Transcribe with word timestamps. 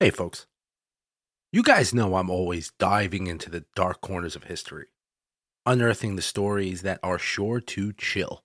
Hey, 0.00 0.10
folks. 0.10 0.46
You 1.50 1.64
guys 1.64 1.92
know 1.92 2.14
I'm 2.14 2.30
always 2.30 2.70
diving 2.78 3.26
into 3.26 3.50
the 3.50 3.64
dark 3.74 4.00
corners 4.00 4.36
of 4.36 4.44
history, 4.44 4.86
unearthing 5.66 6.14
the 6.14 6.22
stories 6.22 6.82
that 6.82 7.00
are 7.02 7.18
sure 7.18 7.58
to 7.58 7.92
chill. 7.94 8.44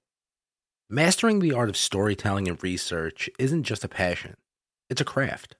Mastering 0.89 1.37
the 1.37 1.53
art 1.53 1.69
of 1.69 1.77
storytelling 1.77 2.47
and 2.47 2.61
research 2.63 3.29
isn't 3.37 3.65
just 3.65 3.83
a 3.83 3.87
passion, 3.87 4.35
it's 4.89 4.99
a 4.99 5.05
craft. 5.05 5.55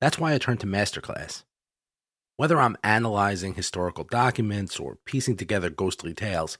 That's 0.00 0.18
why 0.18 0.32
I 0.32 0.38
turn 0.38 0.56
to 0.56 0.66
Masterclass. 0.66 1.44
Whether 2.38 2.58
I'm 2.58 2.78
analyzing 2.82 3.52
historical 3.52 4.04
documents 4.04 4.80
or 4.80 4.96
piecing 5.04 5.36
together 5.36 5.68
ghostly 5.68 6.14
tales, 6.14 6.56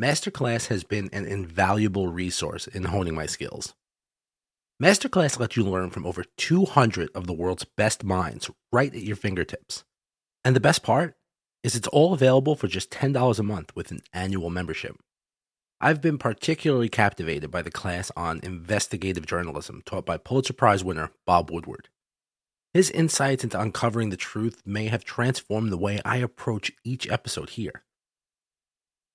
Masterclass 0.00 0.68
has 0.68 0.84
been 0.84 1.10
an 1.12 1.26
invaluable 1.26 2.06
resource 2.06 2.68
in 2.68 2.84
honing 2.84 3.16
my 3.16 3.26
skills. 3.26 3.74
Masterclass 4.82 5.38
lets 5.38 5.56
you 5.56 5.62
learn 5.62 5.90
from 5.90 6.04
over 6.04 6.24
200 6.36 7.08
of 7.14 7.28
the 7.28 7.32
world's 7.32 7.64
best 7.64 8.02
minds 8.02 8.50
right 8.72 8.92
at 8.92 9.02
your 9.02 9.14
fingertips. 9.14 9.84
And 10.44 10.56
the 10.56 10.60
best 10.60 10.82
part 10.82 11.14
is 11.62 11.76
it's 11.76 11.88
all 11.88 12.12
available 12.12 12.56
for 12.56 12.66
just 12.66 12.90
$10 12.90 13.38
a 13.38 13.42
month 13.44 13.74
with 13.76 13.92
an 13.92 14.00
annual 14.12 14.50
membership. 14.50 14.96
I've 15.80 16.00
been 16.00 16.18
particularly 16.18 16.88
captivated 16.88 17.52
by 17.52 17.62
the 17.62 17.70
class 17.70 18.10
on 18.16 18.40
investigative 18.42 19.26
journalism 19.26 19.80
taught 19.86 20.06
by 20.06 20.16
Pulitzer 20.16 20.52
Prize 20.52 20.82
winner 20.82 21.10
Bob 21.24 21.52
Woodward. 21.52 21.88
His 22.72 22.90
insights 22.90 23.44
into 23.44 23.60
uncovering 23.60 24.10
the 24.10 24.16
truth 24.16 24.60
may 24.66 24.88
have 24.88 25.04
transformed 25.04 25.70
the 25.70 25.78
way 25.78 26.00
I 26.04 26.16
approach 26.16 26.72
each 26.82 27.08
episode 27.08 27.50
here. 27.50 27.84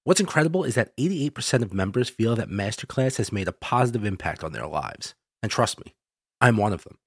What's 0.06 0.22
incredible 0.22 0.64
is 0.64 0.76
that 0.76 0.96
88% 0.96 1.64
of 1.64 1.74
members 1.74 2.10
feel 2.10 2.38
that 2.38 2.50
Masterclass 2.50 3.18
has 3.18 3.34
made 3.34 3.50
a 3.50 3.54
positive 3.54 4.06
impact 4.06 4.46
on 4.46 4.54
their 4.54 4.66
lives. 4.66 5.16
And 5.42 5.52
trust 5.52 5.84
me, 5.84 5.96
I'm 6.42 6.58
one 6.58 6.74
of 6.74 6.84
them. 6.84 6.98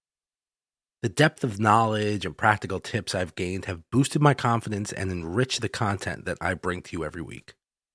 The 1.02 1.09
depth 1.09 1.42
of 1.42 1.59
knowledge 1.59 2.24
and 2.24 2.36
practical 2.36 2.78
tips 2.78 3.14
I've 3.14 3.34
gained 3.34 3.64
have 3.64 3.91
boosted 3.91 4.22
my 4.22 4.34
confidence 4.34 4.92
and 4.92 5.10
enriched 5.10 5.61
the 5.61 5.69
content 5.69 6.27
that 6.27 6.38
I 6.41 6.55
bring 6.55 6.80
to 6.83 6.97
you 6.97 7.05
every 7.05 7.22
week. 7.22 7.55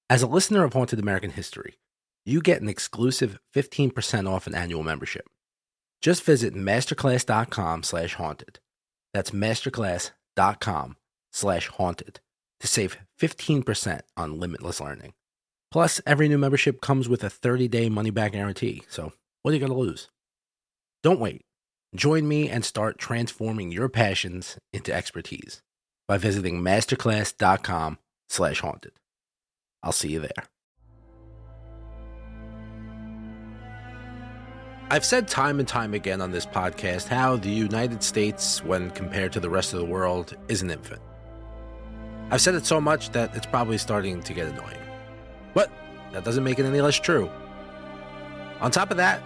As 0.09 0.21
a 0.21 0.27
listener 0.27 0.65
of 0.65 0.73
Haunted 0.73 0.99
American 0.99 1.31
History, 1.31 1.79
you 2.25 2.41
get 2.41 2.61
an 2.61 2.67
exclusive 2.67 3.39
15% 3.55 4.29
off 4.29 4.47
an 4.47 4.55
annual 4.55 4.83
membership. 4.83 5.29
Just 6.01 6.23
visit 6.23 6.53
masterclass.com 6.53 7.83
slash 7.83 8.15
haunted. 8.15 8.59
That's 9.13 9.31
masterclass.com 9.31 10.97
slash 11.31 11.67
haunted 11.67 12.19
to 12.59 12.67
save 12.67 12.97
15% 13.19 14.01
on 14.17 14.39
limitless 14.39 14.81
learning. 14.81 15.13
Plus, 15.71 16.01
every 16.05 16.27
new 16.27 16.37
membership 16.37 16.81
comes 16.81 17.07
with 17.07 17.23
a 17.23 17.27
30-day 17.29 17.89
money-back 17.89 18.33
guarantee, 18.33 18.83
so 18.89 19.13
what 19.41 19.51
are 19.51 19.53
you 19.53 19.59
going 19.59 19.71
to 19.71 19.77
lose? 19.77 20.09
Don't 21.07 21.21
wait. 21.21 21.45
Join 21.95 22.27
me 22.27 22.49
and 22.49 22.65
start 22.65 22.97
transforming 22.97 23.71
your 23.71 23.87
passions 23.87 24.57
into 24.73 24.93
expertise 24.93 25.61
by 26.05 26.17
visiting 26.17 26.61
masterclass.com 26.61 27.97
slash 28.27 28.59
haunted. 28.59 28.91
I'll 29.81 29.93
see 29.93 30.09
you 30.09 30.19
there. 30.19 30.43
I've 34.89 35.05
said 35.05 35.29
time 35.29 35.59
and 35.59 35.67
time 35.67 35.93
again 35.93 36.19
on 36.19 36.31
this 36.31 36.45
podcast 36.45 37.07
how 37.07 37.37
the 37.37 37.51
United 37.51 38.03
States, 38.03 38.61
when 38.65 38.91
compared 38.91 39.31
to 39.31 39.39
the 39.39 39.49
rest 39.49 39.71
of 39.71 39.79
the 39.79 39.85
world, 39.85 40.35
is 40.49 40.61
an 40.61 40.69
infant. 40.69 41.01
I've 42.31 42.41
said 42.41 42.53
it 42.53 42.65
so 42.65 42.81
much 42.81 43.11
that 43.11 43.33
it's 43.33 43.45
probably 43.45 43.77
starting 43.77 44.21
to 44.23 44.33
get 44.33 44.47
annoying. 44.47 44.81
But 45.53 45.71
that 46.11 46.25
doesn't 46.25 46.43
make 46.43 46.59
it 46.59 46.65
any 46.65 46.81
less 46.81 46.99
true. 46.99 47.31
On 48.59 48.71
top 48.71 48.91
of 48.91 48.97
that, 48.97 49.23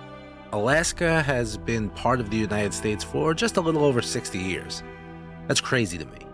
Alaska 0.53 1.21
has 1.21 1.55
been 1.55 1.89
part 1.91 2.19
of 2.19 2.29
the 2.29 2.35
United 2.35 2.73
States 2.73 3.05
for 3.05 3.33
just 3.33 3.55
a 3.55 3.61
little 3.61 3.85
over 3.85 4.01
60 4.01 4.37
years. 4.37 4.83
That's 5.47 5.61
crazy 5.61 5.97
to 5.97 6.05
me. 6.05 6.25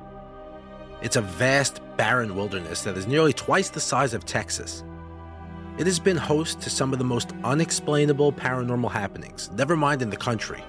It's 1.04 1.18
a 1.18 1.22
vast, 1.22 1.82
barren 1.98 2.36
wilderness 2.36 2.82
that 2.82 2.98
is 2.98 3.06
nearly 3.06 3.32
twice 3.32 3.70
the 3.70 3.80
size 3.80 4.16
of 4.16 4.26
Texas. 4.26 4.84
It 5.78 5.86
has 5.86 6.00
been 6.00 6.18
host 6.18 6.62
to 6.62 6.72
some 6.72 6.94
of 6.94 6.98
the 6.98 7.06
most 7.06 7.34
unexplainable 7.44 8.34
paranormal 8.34 8.90
happenings, 8.90 9.52
never 9.52 9.78
mind 9.78 10.02
in 10.02 10.10
the 10.10 10.18
country, 10.18 10.64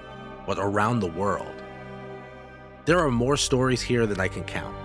but 0.45 0.59
around 0.59 0.99
the 0.99 1.07
world. 1.07 1.63
There 2.85 2.99
are 2.99 3.09
more 3.09 3.35
stories 3.35 3.81
here 3.81 4.05
than 4.05 4.19
I 4.19 4.27
can 4.27 4.43
count. 4.43 4.75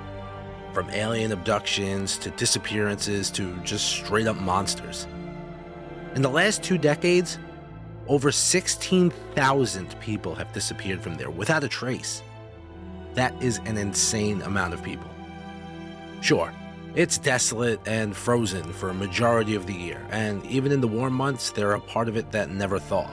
From 0.73 0.89
alien 0.89 1.33
abductions 1.33 2.17
to 2.19 2.31
disappearances 2.31 3.31
to 3.33 3.55
just 3.59 3.85
straight 3.85 4.27
up 4.27 4.41
monsters. 4.41 5.07
In 6.15 6.23
the 6.23 6.31
last 6.31 6.63
two 6.63 6.79
decades, 6.79 7.39
over 8.07 8.31
16,000 8.31 10.01
people 10.01 10.35
have 10.35 10.53
disappeared 10.53 11.01
from 11.01 11.15
there 11.17 11.31
without 11.31 11.65
a 11.65 11.69
trace. 11.69 12.23
That 13.15 13.41
is 13.43 13.59
an 13.65 13.79
insane 13.79 14.43
amount 14.43 14.75
of 14.75 14.83
people. 14.83 15.09
Sure, 16.21 16.53
it's 16.95 17.19
desolate 17.19 17.81
and 17.87 18.15
frozen 18.15 18.73
for 18.73 18.91
a 18.91 18.95
majority 18.95 19.55
of 19.55 19.67
the 19.67 19.75
year, 19.75 20.05
and 20.11 20.45
even 20.47 20.73
in 20.73 20.81
the 20.81 20.89
warm 20.89 21.15
months, 21.15 21.51
there 21.51 21.73
are 21.73 21.81
part 21.81 22.09
of 22.09 22.17
it 22.17 22.31
that 22.33 22.51
never 22.51 22.79
thaw. 22.79 23.11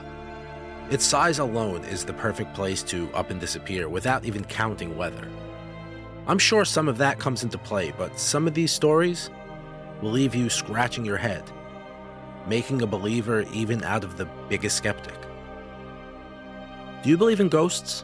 Its 0.90 1.06
size 1.06 1.40
alone 1.40 1.84
is 1.86 2.04
the 2.04 2.14
perfect 2.14 2.54
place 2.54 2.84
to 2.84 3.10
up 3.14 3.30
and 3.30 3.40
disappear 3.40 3.88
without 3.88 4.26
even 4.26 4.44
counting 4.44 4.98
weather. 4.98 5.28
I'm 6.28 6.40
sure 6.40 6.66
some 6.66 6.88
of 6.88 6.98
that 6.98 7.18
comes 7.18 7.44
into 7.44 7.58
play, 7.58 7.94
but 7.98 8.20
some 8.20 8.46
of 8.46 8.54
these 8.54 8.72
stories 8.72 9.30
will 10.02 10.12
leave 10.12 10.36
you 10.36 10.50
scratching 10.50 11.06
your 11.06 11.18
head 11.18 11.44
making 12.48 12.82
a 12.82 12.88
believer 12.88 13.46
even 13.54 13.84
out 13.84 14.04
of 14.04 14.18
the 14.18 14.26
biggest 14.50 14.78
skeptic. 14.78 15.20
Do 17.04 17.10
you 17.10 17.18
believe 17.18 17.40
in 17.40 17.50
ghosts? 17.50 18.04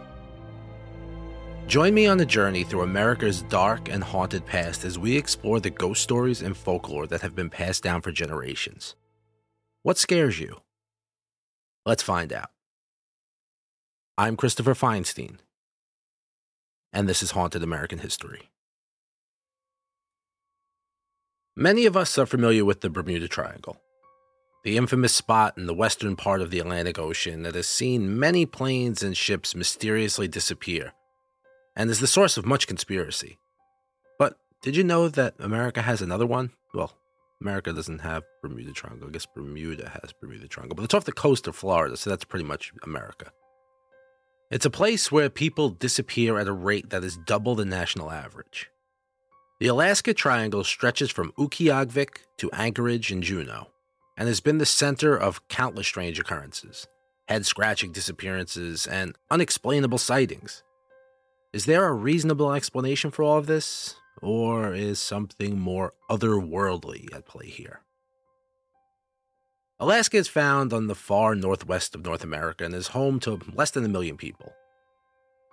Join 1.68 1.94
me 1.94 2.08
on 2.08 2.20
a 2.20 2.25
journey 2.25 2.64
through 2.64 2.81
America's 2.81 3.42
dark 3.44 3.90
and 3.90 4.03
haunted 4.03 4.46
past 4.46 4.86
as 4.86 4.98
we 4.98 5.18
explore 5.18 5.59
the 5.59 5.70
ghost 5.70 6.02
stories 6.02 6.42
and 6.42 6.56
folklore 6.56 7.08
that 7.08 7.22
have 7.22 7.36
been 7.36 7.50
passed 7.50 7.84
down 7.84 8.02
for 8.02 8.12
generations. 8.12 8.96
What 9.84 9.98
scares 9.98 10.40
you? 10.40 10.62
Let's 11.86 12.04
find 12.04 12.31
out. 12.31 12.52
I'm 14.18 14.36
Christopher 14.36 14.74
Feinstein, 14.74 15.38
and 16.92 17.08
this 17.08 17.22
is 17.22 17.31
Haunted 17.31 17.64
American 17.64 18.00
History. 18.00 18.50
Many 21.56 21.86
of 21.86 21.98
us 21.98 22.18
are 22.18 22.25
familiar 22.25 22.64
with 22.64 22.81
the 22.81 22.90
Bermuda 22.90 23.28
Triangle 23.28 23.81
the 24.67 24.75
infamous 24.75 25.16
spot 25.16 25.57
in 25.57 25.66
the 25.66 25.73
western 25.73 26.17
part 26.17 26.41
of 26.41 26.51
the 26.51 26.59
Atlantic 26.59 27.00
Ocean 27.00 27.44
that 27.44 27.55
has 27.55 27.66
seen 27.66 28.19
many 28.19 28.45
planes 28.45 29.01
and 29.01 29.16
ships 29.16 29.55
mysteriously 29.55 30.28
disappear, 30.28 30.91
and 31.78 31.89
is 31.89 32.01
the 32.01 32.05
source 32.05 32.35
of 32.35 32.45
much 32.45 32.67
conspiracy. 32.67 33.38
But 34.19 34.38
did 34.61 34.75
you 34.75 34.83
know 34.83 35.07
that 35.07 35.35
America 35.39 35.81
has 35.81 36.01
another 36.01 36.25
one? 36.25 36.51
Well, 36.73 36.91
America 37.39 37.72
doesn't 37.72 38.00
have 38.00 38.23
Bermuda 38.41 38.73
Triangle. 38.73 39.07
I 39.07 39.11
guess 39.11 39.25
Bermuda 39.25 39.88
has 39.88 40.11
Bermuda 40.19 40.50
Triangle, 40.50 40.75
but 40.75 40.83
it's 40.83 40.94
off 40.94 41.06
the 41.06 41.13
coast 41.13 41.47
of 41.47 41.56
Florida, 41.56 41.95
so 41.95 42.09
that's 42.09 42.25
pretty 42.25 42.44
much 42.44 42.73
America. 42.83 43.31
It's 44.51 44.66
a 44.66 44.69
place 44.69 45.09
where 45.09 45.29
people 45.29 45.69
disappear 45.69 46.38
at 46.39 46.50
a 46.50 46.51
rate 46.51 46.89
that 46.89 47.06
is 47.06 47.16
double 47.25 47.56
the 47.56 47.63
national 47.63 48.11
average. 48.11 48.69
The 49.61 49.67
Alaska 49.67 50.13
Triangle 50.13 50.66
stretches 50.66 51.09
from 51.09 51.31
Utqiagvik 51.38 52.17
to 52.39 52.51
Anchorage 52.51 53.13
and 53.13 53.23
Juneau 53.23 53.67
and 54.17 54.28
has 54.28 54.39
been 54.39 54.57
the 54.57 54.66
center 54.66 55.16
of 55.16 55.47
countless 55.47 55.88
strange 55.88 56.19
occurrences, 56.19 56.88
head 57.28 57.45
scratching 57.45 57.91
disappearances, 57.91 58.88
and 58.88 59.16
unexplainable 59.29 60.00
sightings. 60.00 60.63
Is 61.53 61.66
there 61.66 61.88
a 61.88 61.94
reasonable 61.94 62.51
explanation 62.51 63.11
for 63.11 63.23
all 63.23 63.38
of 63.38 63.45
this, 63.45 63.95
or 64.22 64.73
is 64.73 65.00
something 65.00 65.59
more 65.59 65.94
otherworldly 66.09 67.13
at 67.16 67.27
play 67.27 67.47
here? 67.47 67.81
Alaska 69.79 70.17
is 70.17 70.27
found 70.27 70.73
on 70.73 70.88
the 70.88 70.95
far 70.95 71.35
northwest 71.35 71.94
of 71.94 72.03
North 72.03 72.23
America 72.23 72.66
and 72.66 72.73
is 72.73 72.88
home 72.88 73.19
to 73.19 73.39
less 73.53 73.69
than 73.69 73.85
a 73.85 73.89
million 73.89 74.17
people. 74.17 74.53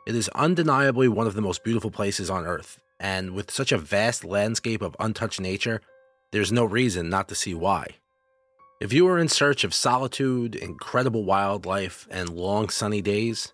It 0.06 0.14
is 0.14 0.30
undeniably 0.30 1.08
one 1.08 1.26
of 1.26 1.34
the 1.34 1.42
most 1.42 1.62
beautiful 1.62 1.90
places 1.90 2.30
on 2.30 2.46
Earth, 2.46 2.80
and 2.98 3.32
with 3.32 3.50
such 3.50 3.70
a 3.70 3.78
vast 3.78 4.24
landscape 4.24 4.80
of 4.80 4.96
untouched 4.98 5.40
nature, 5.40 5.82
there's 6.32 6.52
no 6.52 6.64
reason 6.64 7.10
not 7.10 7.28
to 7.28 7.34
see 7.34 7.52
why. 7.52 7.86
If 8.80 8.92
you 8.92 9.06
are 9.08 9.18
in 9.18 9.28
search 9.28 9.64
of 9.64 9.72
solitude, 9.72 10.56
incredible 10.56 11.24
wildlife, 11.24 12.08
and 12.10 12.28
long 12.28 12.68
sunny 12.68 13.00
days, 13.00 13.52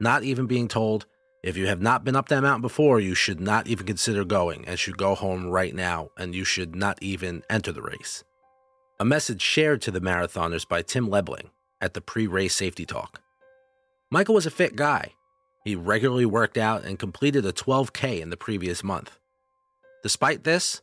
Not 0.00 0.22
even 0.22 0.46
being 0.46 0.68
told, 0.68 1.06
if 1.42 1.56
you 1.56 1.66
have 1.66 1.82
not 1.82 2.04
been 2.04 2.16
up 2.16 2.28
that 2.28 2.42
mountain 2.42 2.62
before, 2.62 2.98
you 2.98 3.14
should 3.14 3.40
not 3.40 3.66
even 3.66 3.86
consider 3.86 4.24
going 4.24 4.64
and 4.66 4.78
should 4.78 4.96
go 4.96 5.14
home 5.14 5.46
right 5.48 5.74
now, 5.74 6.10
and 6.16 6.34
you 6.34 6.44
should 6.44 6.74
not 6.74 6.98
even 7.02 7.42
enter 7.50 7.72
the 7.72 7.82
race. 7.82 8.24
A 8.98 9.04
message 9.04 9.42
shared 9.42 9.82
to 9.82 9.90
the 9.90 10.00
marathoners 10.00 10.66
by 10.66 10.82
Tim 10.82 11.08
Lebling 11.08 11.50
at 11.80 11.94
the 11.94 12.00
pre 12.00 12.26
race 12.26 12.54
safety 12.54 12.84
talk. 12.84 13.20
Michael 14.10 14.34
was 14.34 14.46
a 14.46 14.50
fit 14.50 14.74
guy. 14.74 15.12
He 15.64 15.76
regularly 15.76 16.26
worked 16.26 16.56
out 16.56 16.84
and 16.84 16.98
completed 16.98 17.44
a 17.44 17.52
12K 17.52 18.20
in 18.20 18.30
the 18.30 18.36
previous 18.36 18.82
month. 18.82 19.18
Despite 20.02 20.44
this, 20.44 20.80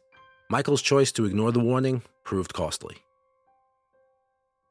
Michael's 0.49 0.81
choice 0.81 1.11
to 1.13 1.25
ignore 1.25 1.51
the 1.51 1.59
warning 1.59 2.03
proved 2.23 2.53
costly. 2.53 2.97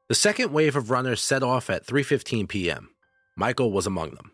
The 0.07 0.15
second 0.15 0.53
wave 0.53 0.75
of 0.75 0.89
runners 0.89 1.21
set 1.21 1.43
off 1.43 1.69
at 1.69 1.85
3:15 1.85 2.47
p.m. 2.47 2.89
Michael 3.35 3.71
was 3.71 3.85
among 3.85 4.11
them. 4.11 4.31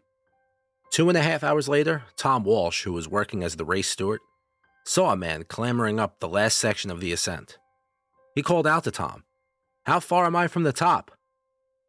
Two 0.91 1.07
and 1.07 1.17
a 1.17 1.21
half 1.21 1.43
hours 1.43 1.69
later, 1.69 2.03
Tom 2.17 2.43
Walsh, 2.43 2.83
who 2.83 2.93
was 2.93 3.07
working 3.07 3.43
as 3.43 3.55
the 3.55 3.65
race 3.65 3.89
steward, 3.89 4.19
saw 4.85 5.11
a 5.11 5.17
man 5.17 5.45
clambering 5.45 5.99
up 5.99 6.19
the 6.19 6.27
last 6.27 6.57
section 6.57 6.91
of 6.91 6.99
the 6.99 7.13
ascent. 7.13 7.57
He 8.35 8.43
called 8.43 8.67
out 8.67 8.83
to 8.83 8.91
Tom, 8.91 9.23
How 9.85 9.99
far 9.99 10.25
am 10.25 10.35
I 10.35 10.47
from 10.47 10.63
the 10.63 10.73
top? 10.73 11.11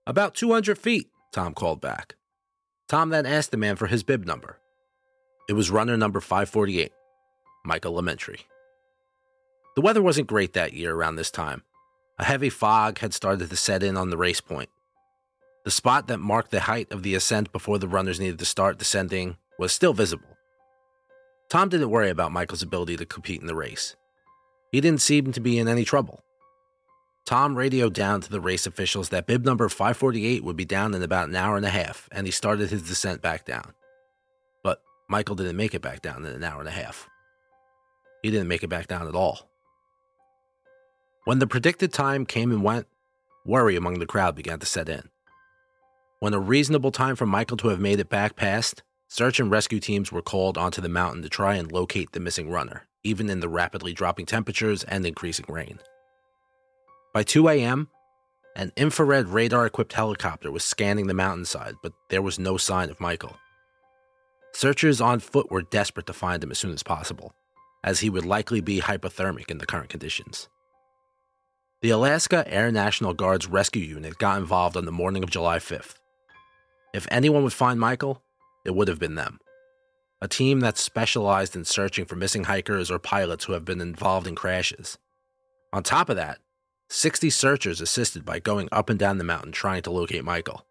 About 0.06 0.34
200 0.34 0.78
feet, 0.78 1.08
Tom 1.32 1.52
called 1.52 1.80
back. 1.80 2.14
Tom 2.88 3.10
then 3.10 3.26
asked 3.26 3.50
the 3.50 3.56
man 3.56 3.76
for 3.76 3.86
his 3.86 4.02
bib 4.02 4.24
number. 4.24 4.60
It 5.48 5.54
was 5.54 5.70
runner 5.70 5.96
number 5.96 6.20
548, 6.20 6.92
Michael 7.64 7.94
Lemaitre. 7.94 8.38
The 9.74 9.80
weather 9.80 10.02
wasn't 10.02 10.26
great 10.26 10.52
that 10.52 10.74
year 10.74 10.94
around 10.94 11.16
this 11.16 11.30
time, 11.30 11.62
a 12.18 12.24
heavy 12.24 12.50
fog 12.50 12.98
had 12.98 13.14
started 13.14 13.48
to 13.48 13.56
set 13.56 13.82
in 13.82 13.96
on 13.96 14.10
the 14.10 14.18
race 14.18 14.40
point. 14.40 14.68
The 15.64 15.70
spot 15.70 16.08
that 16.08 16.18
marked 16.18 16.50
the 16.50 16.60
height 16.60 16.90
of 16.92 17.02
the 17.02 17.14
ascent 17.14 17.52
before 17.52 17.78
the 17.78 17.88
runners 17.88 18.20
needed 18.20 18.38
to 18.40 18.44
start 18.44 18.78
descending 18.78 19.36
was 19.58 19.72
still 19.72 19.94
visible. 19.94 20.36
Tom 21.48 21.68
didn't 21.68 21.90
worry 21.90 22.10
about 22.10 22.32
Michael's 22.32 22.62
ability 22.62 22.96
to 22.96 23.06
compete 23.06 23.40
in 23.40 23.46
the 23.46 23.54
race. 23.54 23.96
He 24.72 24.80
didn't 24.80 25.02
seem 25.02 25.32
to 25.32 25.40
be 25.40 25.58
in 25.58 25.68
any 25.68 25.84
trouble. 25.84 26.22
Tom 27.24 27.54
radioed 27.54 27.92
down 27.92 28.20
to 28.20 28.30
the 28.30 28.40
race 28.40 28.66
officials 28.66 29.10
that 29.10 29.26
bib 29.26 29.44
number 29.44 29.68
548 29.68 30.42
would 30.42 30.56
be 30.56 30.64
down 30.64 30.94
in 30.94 31.02
about 31.02 31.28
an 31.28 31.36
hour 31.36 31.56
and 31.56 31.64
a 31.64 31.70
half, 31.70 32.08
and 32.10 32.26
he 32.26 32.32
started 32.32 32.70
his 32.70 32.82
descent 32.82 33.22
back 33.22 33.44
down. 33.44 33.72
But 34.64 34.82
Michael 35.08 35.36
didn't 35.36 35.56
make 35.56 35.74
it 35.74 35.82
back 35.82 36.02
down 36.02 36.24
in 36.24 36.34
an 36.34 36.42
hour 36.42 36.58
and 36.58 36.68
a 36.68 36.72
half. 36.72 37.08
He 38.22 38.30
didn't 38.30 38.48
make 38.48 38.62
it 38.64 38.68
back 38.68 38.88
down 38.88 39.06
at 39.06 39.14
all. 39.14 39.48
When 41.24 41.38
the 41.38 41.46
predicted 41.46 41.92
time 41.92 42.26
came 42.26 42.50
and 42.50 42.64
went, 42.64 42.88
worry 43.44 43.76
among 43.76 44.00
the 44.00 44.06
crowd 44.06 44.34
began 44.34 44.58
to 44.58 44.66
set 44.66 44.88
in. 44.88 45.08
When 46.18 46.34
a 46.34 46.40
reasonable 46.40 46.90
time 46.90 47.14
for 47.14 47.26
Michael 47.26 47.56
to 47.58 47.68
have 47.68 47.78
made 47.78 48.00
it 48.00 48.08
back 48.08 48.34
passed, 48.34 48.82
search 49.06 49.38
and 49.38 49.48
rescue 49.48 49.78
teams 49.78 50.10
were 50.10 50.20
called 50.20 50.58
onto 50.58 50.80
the 50.80 50.88
mountain 50.88 51.22
to 51.22 51.28
try 51.28 51.54
and 51.54 51.70
locate 51.70 52.10
the 52.10 52.18
missing 52.18 52.50
runner, 52.50 52.88
even 53.04 53.30
in 53.30 53.38
the 53.38 53.48
rapidly 53.48 53.92
dropping 53.92 54.26
temperatures 54.26 54.82
and 54.82 55.06
increasing 55.06 55.46
rain. 55.48 55.78
By 57.14 57.22
2 57.22 57.48
a.m., 57.50 57.88
an 58.56 58.72
infrared 58.76 59.28
radar 59.28 59.66
equipped 59.66 59.92
helicopter 59.92 60.50
was 60.50 60.64
scanning 60.64 61.06
the 61.06 61.14
mountainside, 61.14 61.76
but 61.84 61.92
there 62.10 62.20
was 62.20 62.40
no 62.40 62.56
sign 62.56 62.90
of 62.90 62.98
Michael. 62.98 63.36
Searchers 64.54 65.00
on 65.00 65.20
foot 65.20 65.52
were 65.52 65.62
desperate 65.62 66.06
to 66.06 66.12
find 66.12 66.42
him 66.42 66.50
as 66.50 66.58
soon 66.58 66.72
as 66.72 66.82
possible, 66.82 67.32
as 67.84 68.00
he 68.00 68.10
would 68.10 68.26
likely 68.26 68.60
be 68.60 68.80
hypothermic 68.80 69.52
in 69.52 69.58
the 69.58 69.66
current 69.66 69.88
conditions. 69.88 70.48
The 71.82 71.90
Alaska 71.90 72.44
Air 72.46 72.70
National 72.70 73.12
Guard's 73.12 73.48
rescue 73.48 73.82
unit 73.82 74.16
got 74.18 74.38
involved 74.38 74.76
on 74.76 74.84
the 74.84 74.92
morning 74.92 75.24
of 75.24 75.30
July 75.30 75.58
5th. 75.58 75.96
If 76.94 77.08
anyone 77.10 77.42
would 77.42 77.52
find 77.52 77.80
Michael, 77.80 78.22
it 78.64 78.76
would 78.76 78.86
have 78.86 79.00
been 79.00 79.16
them. 79.16 79.40
A 80.20 80.28
team 80.28 80.60
that 80.60 80.78
specialized 80.78 81.56
in 81.56 81.64
searching 81.64 82.04
for 82.04 82.14
missing 82.14 82.44
hikers 82.44 82.88
or 82.88 83.00
pilots 83.00 83.46
who 83.46 83.54
have 83.54 83.64
been 83.64 83.80
involved 83.80 84.28
in 84.28 84.36
crashes. 84.36 84.96
On 85.72 85.82
top 85.82 86.08
of 86.08 86.14
that, 86.14 86.38
60 86.88 87.30
searchers 87.30 87.80
assisted 87.80 88.24
by 88.24 88.38
going 88.38 88.68
up 88.70 88.88
and 88.88 88.96
down 88.96 89.18
the 89.18 89.24
mountain 89.24 89.50
trying 89.50 89.82
to 89.82 89.90
locate 89.90 90.22
Michael. 90.22 90.64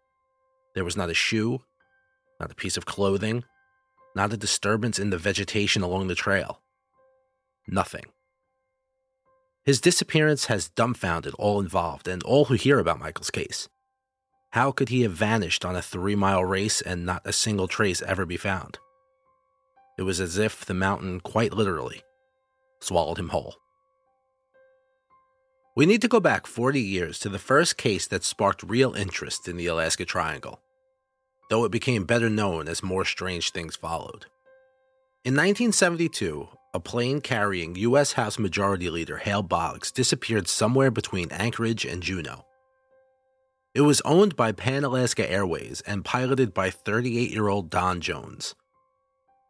There 0.74 0.82
was 0.82 0.96
not 0.96 1.10
a 1.10 1.14
shoe, 1.14 1.60
not 2.40 2.50
a 2.50 2.54
piece 2.54 2.78
of 2.78 2.86
clothing, 2.86 3.44
not 4.16 4.32
a 4.32 4.38
disturbance 4.38 4.98
in 4.98 5.10
the 5.10 5.18
vegetation 5.18 5.82
along 5.82 6.06
the 6.06 6.14
trail. 6.14 6.62
Nothing. 7.68 8.06
His 9.64 9.80
disappearance 9.80 10.46
has 10.46 10.68
dumbfounded 10.70 11.34
all 11.34 11.60
involved 11.60 12.08
and 12.08 12.22
all 12.24 12.46
who 12.46 12.54
hear 12.54 12.80
about 12.80 12.98
Michael's 12.98 13.30
case. 13.30 13.68
How 14.50 14.72
could 14.72 14.88
he 14.88 15.02
have 15.02 15.12
vanished 15.12 15.64
on 15.64 15.76
a 15.76 15.82
three 15.82 16.16
mile 16.16 16.44
race 16.44 16.80
and 16.80 17.06
not 17.06 17.22
a 17.24 17.32
single 17.32 17.68
trace 17.68 18.02
ever 18.02 18.26
be 18.26 18.36
found? 18.36 18.78
It 19.96 20.02
was 20.02 20.20
as 20.20 20.36
if 20.36 20.64
the 20.64 20.74
mountain, 20.74 21.20
quite 21.20 21.52
literally, 21.52 22.02
swallowed 22.80 23.18
him 23.18 23.28
whole. 23.28 23.54
We 25.76 25.86
need 25.86 26.02
to 26.02 26.08
go 26.08 26.20
back 26.20 26.46
40 26.46 26.80
years 26.80 27.18
to 27.20 27.28
the 27.28 27.38
first 27.38 27.76
case 27.76 28.06
that 28.08 28.24
sparked 28.24 28.62
real 28.62 28.94
interest 28.94 29.48
in 29.48 29.56
the 29.56 29.68
Alaska 29.68 30.04
Triangle, 30.04 30.60
though 31.48 31.64
it 31.64 31.72
became 31.72 32.04
better 32.04 32.28
known 32.28 32.68
as 32.68 32.82
more 32.82 33.04
strange 33.04 33.52
things 33.52 33.76
followed. 33.76 34.26
In 35.24 35.34
1972, 35.34 36.48
a 36.74 36.80
plane 36.80 37.20
carrying 37.20 37.74
U.S. 37.76 38.12
House 38.12 38.38
Majority 38.38 38.88
Leader 38.88 39.18
Hale 39.18 39.42
Boggs 39.42 39.92
disappeared 39.92 40.48
somewhere 40.48 40.90
between 40.90 41.30
Anchorage 41.30 41.84
and 41.84 42.02
Juneau. 42.02 42.46
It 43.74 43.82
was 43.82 44.00
owned 44.02 44.36
by 44.36 44.52
Pan 44.52 44.84
Alaska 44.84 45.30
Airways 45.30 45.82
and 45.82 46.04
piloted 46.04 46.54
by 46.54 46.70
38 46.70 47.30
year 47.30 47.48
old 47.48 47.70
Don 47.70 48.00
Jonz. 48.00 48.54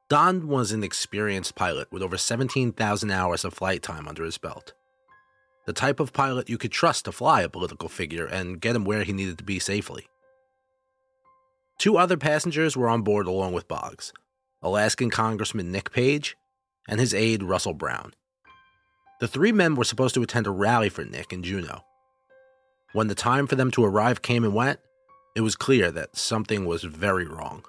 Don 0.09 0.49
was 0.49 0.73
an 0.73 0.85
experienced 0.85 1.55
pilot 1.55 1.91
with 1.91 2.03
over 2.03 2.19
17,000 2.19 3.11
hours 3.11 3.45
of 3.45 3.55
flight 3.55 3.83
time 3.83 4.07
under 4.07 4.25
his 4.25 4.39
belt. 4.39 4.75
The 5.67 5.73
type 5.73 6.01
of 6.01 6.13
pilot 6.13 6.51
you 6.51 6.59
could 6.59 6.73
trust 6.73 7.05
to 7.05 7.13
fly 7.13 7.43
a 7.43 7.49
political 7.49 7.89
figure 7.89 8.27
and 8.27 8.61
get 8.61 8.77
him 8.77 8.85
where 8.85 9.05
he 9.05 9.13
needed 9.13 9.39
to 9.39 9.45
be 9.45 9.59
safely. 9.59 10.07
Two 11.79 11.97
other 11.97 12.17
passengers 12.17 12.77
were 12.77 12.89
on 12.89 13.03
board 13.03 13.27
along 13.27 13.53
with 13.53 13.69
Boggs 13.69 14.13
Alaskan 14.61 15.11
Congressman 15.11 15.73
Nick 15.73 15.93
Page 15.93 16.37
and 16.89 17.01
his 17.01 17.15
aide 17.15 17.43
Russell 17.43 17.75
Brown. 17.75 18.13
The 19.21 19.29
three 19.29 19.53
men 19.53 19.77
were 19.77 19.85
supposed 19.85 20.15
to 20.15 20.23
attend 20.23 20.47
a 20.47 20.51
rally 20.51 20.89
for 20.89 21.05
Nick 21.05 21.33
in 21.33 21.43
Juneau. 21.43 21.85
When 22.93 23.09
the 23.09 23.15
time 23.15 23.47
for 23.47 23.57
them 23.57 23.71
to 23.73 23.85
arrive 23.85 24.23
came 24.23 24.45
and 24.45 24.55
went, 24.55 24.81
it 25.35 25.41
was 25.41 25.57
clear 25.57 25.91
that 25.93 26.17
something 26.17 26.67
was 26.67 26.85
very 26.85 27.27
wrong. 27.27 27.65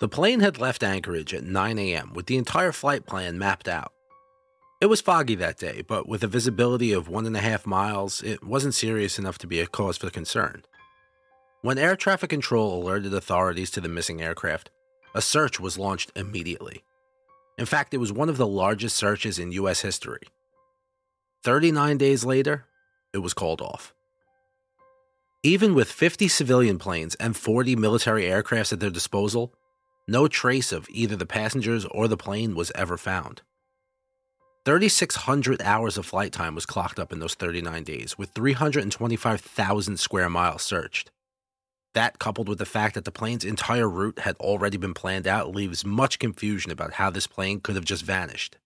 The 0.00 0.08
plane 0.08 0.40
had 0.40 0.58
left 0.58 0.82
Anchorage 0.82 1.34
at 1.34 1.44
9 1.44 1.78
a.m. 1.78 2.12
with 2.14 2.26
the 2.26 2.36
entire 2.36 2.72
flight 2.72 3.06
plan 3.06 3.38
mapped 3.38 3.68
out. 3.68 3.92
It 4.80 4.86
was 4.86 5.02
foggy 5.02 5.34
that 5.34 5.58
day, 5.58 5.82
but 5.86 6.08
with 6.08 6.24
a 6.24 6.26
visibility 6.26 6.92
of 6.92 7.08
one 7.08 7.26
and 7.26 7.36
a 7.36 7.40
half 7.40 7.66
miles, 7.66 8.22
it 8.22 8.42
wasn't 8.42 8.74
serious 8.74 9.18
enough 9.18 9.36
to 9.38 9.46
be 9.46 9.60
a 9.60 9.66
cause 9.66 9.98
for 9.98 10.08
concern. 10.08 10.62
When 11.60 11.76
air 11.76 11.96
traffic 11.96 12.30
control 12.30 12.82
alerted 12.82 13.12
authorities 13.12 13.70
to 13.72 13.82
the 13.82 13.88
missing 13.90 14.22
aircraft, 14.22 14.70
a 15.14 15.20
search 15.20 15.60
was 15.60 15.78
launched 15.78 16.12
immediately. 16.16 16.82
In 17.60 17.66
fact, 17.66 17.92
it 17.92 17.98
was 17.98 18.10
one 18.10 18.30
of 18.30 18.38
the 18.38 18.46
largest 18.46 18.96
searches 18.96 19.38
in 19.38 19.52
U.S. 19.52 19.82
history. 19.82 20.22
39 21.44 21.98
days 21.98 22.24
later, 22.24 22.64
it 23.12 23.18
was 23.18 23.34
called 23.34 23.60
off. 23.60 23.92
Even 25.42 25.74
with 25.74 25.92
50 25.92 26.26
civilian 26.28 26.78
planes 26.78 27.14
and 27.16 27.36
40 27.36 27.76
military 27.76 28.22
aircrafts 28.22 28.72
at 28.72 28.80
their 28.80 28.88
disposal, 28.88 29.52
no 30.08 30.26
trace 30.26 30.72
of 30.72 30.88
either 30.88 31.16
the 31.16 31.26
passengers 31.26 31.84
or 31.84 32.08
the 32.08 32.16
plane 32.16 32.54
was 32.54 32.72
ever 32.74 32.96
found. 32.96 33.42
3,600 34.64 35.60
hours 35.60 35.98
of 35.98 36.06
flight 36.06 36.32
time 36.32 36.54
was 36.54 36.64
clocked 36.64 36.98
up 36.98 37.12
in 37.12 37.20
those 37.20 37.34
39 37.34 37.84
days, 37.84 38.16
with 38.16 38.30
325,000 38.30 39.98
square 39.98 40.30
miles 40.30 40.62
searched. 40.62 41.10
That, 41.94 42.18
coupled 42.18 42.48
with 42.48 42.58
the 42.58 42.66
fact 42.66 42.94
that 42.94 43.04
the 43.04 43.10
plane's 43.10 43.44
entire 43.44 43.88
route 43.88 44.20
had 44.20 44.36
already 44.36 44.76
been 44.76 44.94
planned 44.94 45.26
out, 45.26 45.54
leaves 45.54 45.84
much 45.84 46.18
confusion 46.18 46.70
about 46.70 46.94
how 46.94 47.10
this 47.10 47.26
plane 47.26 47.60
could 47.60 47.74
have 47.74 47.84
just 47.84 48.04
vanished. 48.04 48.56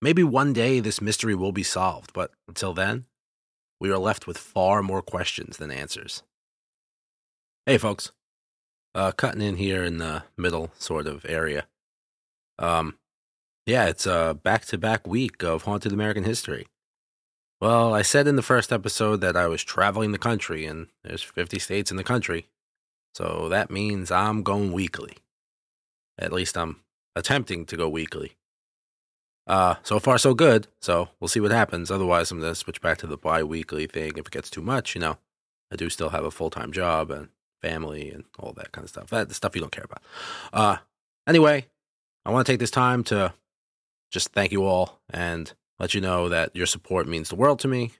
Maybe 0.00 0.22
one 0.22 0.52
day 0.52 0.78
this 0.78 1.00
mystery 1.00 1.34
will 1.34 1.50
be 1.50 1.64
solved, 1.64 2.12
but 2.12 2.30
until 2.46 2.72
then, 2.72 3.06
we 3.80 3.90
are 3.90 3.98
left 3.98 4.26
with 4.26 4.38
far 4.38 4.82
more 4.82 5.02
questions 5.02 5.56
than 5.56 5.72
answers. 5.72 6.22
Hey, 7.66 7.78
folks. 7.78 8.12
Uh, 8.94 9.12
cutting 9.12 9.42
in 9.42 9.56
here 9.56 9.84
in 9.84 9.98
the 9.98 10.22
middle 10.36 10.70
sort 10.78 11.06
of 11.06 11.26
area. 11.28 11.66
Um, 12.58 12.98
yeah, 13.66 13.86
it's 13.86 14.06
a 14.06 14.38
back 14.42 14.64
to 14.66 14.78
back 14.78 15.06
week 15.06 15.42
of 15.42 15.62
Haunted 15.62 15.92
American 15.92 16.24
History. 16.24 16.66
Well, 17.60 17.92
I 17.92 18.02
said 18.02 18.28
in 18.28 18.36
the 18.36 18.42
first 18.42 18.72
episode 18.72 19.20
that 19.20 19.36
I 19.36 19.48
was 19.48 19.64
traveling 19.64 20.12
the 20.12 20.18
country, 20.18 20.64
and 20.64 20.86
there's 21.02 21.22
50 21.22 21.58
states 21.58 21.90
in 21.90 21.96
the 21.96 22.04
country. 22.04 22.46
So 23.14 23.48
that 23.48 23.70
means 23.70 24.12
I'm 24.12 24.44
going 24.44 24.72
weekly. 24.72 25.16
At 26.18 26.32
least 26.32 26.56
I'm 26.56 26.80
attempting 27.16 27.66
to 27.66 27.76
go 27.76 27.88
weekly. 27.88 28.36
Uh, 29.48 29.76
so 29.82 29.98
far, 29.98 30.18
so 30.18 30.34
good. 30.34 30.68
So 30.80 31.08
we'll 31.18 31.28
see 31.28 31.40
what 31.40 31.50
happens. 31.50 31.90
Otherwise, 31.90 32.30
I'm 32.30 32.38
going 32.38 32.52
to 32.52 32.54
switch 32.54 32.80
back 32.80 32.98
to 32.98 33.06
the 33.06 33.16
bi 33.16 33.42
weekly 33.42 33.86
thing. 33.86 34.12
If 34.16 34.26
it 34.26 34.30
gets 34.30 34.50
too 34.50 34.60
much, 34.62 34.94
you 34.94 35.00
know, 35.00 35.18
I 35.72 35.76
do 35.76 35.90
still 35.90 36.10
have 36.10 36.24
a 36.24 36.30
full 36.30 36.50
time 36.50 36.70
job 36.70 37.10
and 37.10 37.28
family 37.60 38.10
and 38.10 38.24
all 38.38 38.52
that 38.52 38.70
kind 38.70 38.84
of 38.84 38.90
stuff. 38.90 39.10
That, 39.10 39.28
the 39.28 39.34
stuff 39.34 39.56
you 39.56 39.60
don't 39.60 39.72
care 39.72 39.84
about. 39.84 40.02
Uh, 40.52 40.76
anyway, 41.26 41.66
I 42.24 42.30
want 42.30 42.46
to 42.46 42.52
take 42.52 42.60
this 42.60 42.70
time 42.70 43.02
to 43.04 43.32
just 44.12 44.28
thank 44.28 44.52
you 44.52 44.64
all 44.64 45.00
and 45.10 45.52
let 45.78 45.94
you 45.94 46.00
know 46.00 46.28
that 46.28 46.54
your 46.54 46.66
support 46.66 47.06
means 47.06 47.28
the 47.28 47.36
world 47.36 47.58
to 47.60 47.68
me. 47.68 47.92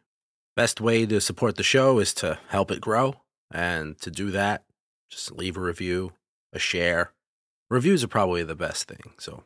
Best 0.56 0.80
way 0.80 1.06
to 1.06 1.20
support 1.20 1.56
the 1.56 1.62
show 1.62 1.98
is 1.98 2.12
to 2.14 2.38
help 2.48 2.70
it 2.70 2.80
grow. 2.80 3.14
And 3.50 3.98
to 4.00 4.10
do 4.10 4.30
that, 4.32 4.64
just 5.10 5.32
leave 5.32 5.56
a 5.56 5.60
review, 5.60 6.12
a 6.52 6.58
share. 6.58 7.12
Reviews 7.70 8.02
are 8.02 8.08
probably 8.08 8.42
the 8.42 8.56
best 8.56 8.88
thing. 8.88 9.12
So 9.18 9.44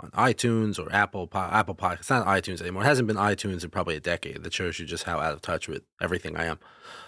on 0.00 0.10
iTunes 0.12 0.78
or 0.78 0.92
Apple 0.92 1.28
Apple 1.32 1.74
Podcast. 1.74 2.00
It's 2.00 2.10
not 2.10 2.26
iTunes 2.26 2.60
anymore. 2.60 2.82
It 2.82 2.86
hasn't 2.86 3.08
been 3.08 3.16
iTunes 3.16 3.64
in 3.64 3.70
probably 3.70 3.96
a 3.96 4.00
decade. 4.00 4.42
That 4.42 4.52
shows 4.52 4.78
you 4.78 4.86
just 4.86 5.04
how 5.04 5.20
out 5.20 5.34
of 5.34 5.42
touch 5.42 5.68
with 5.68 5.82
everything 6.00 6.36
I 6.36 6.44
am. 6.44 6.58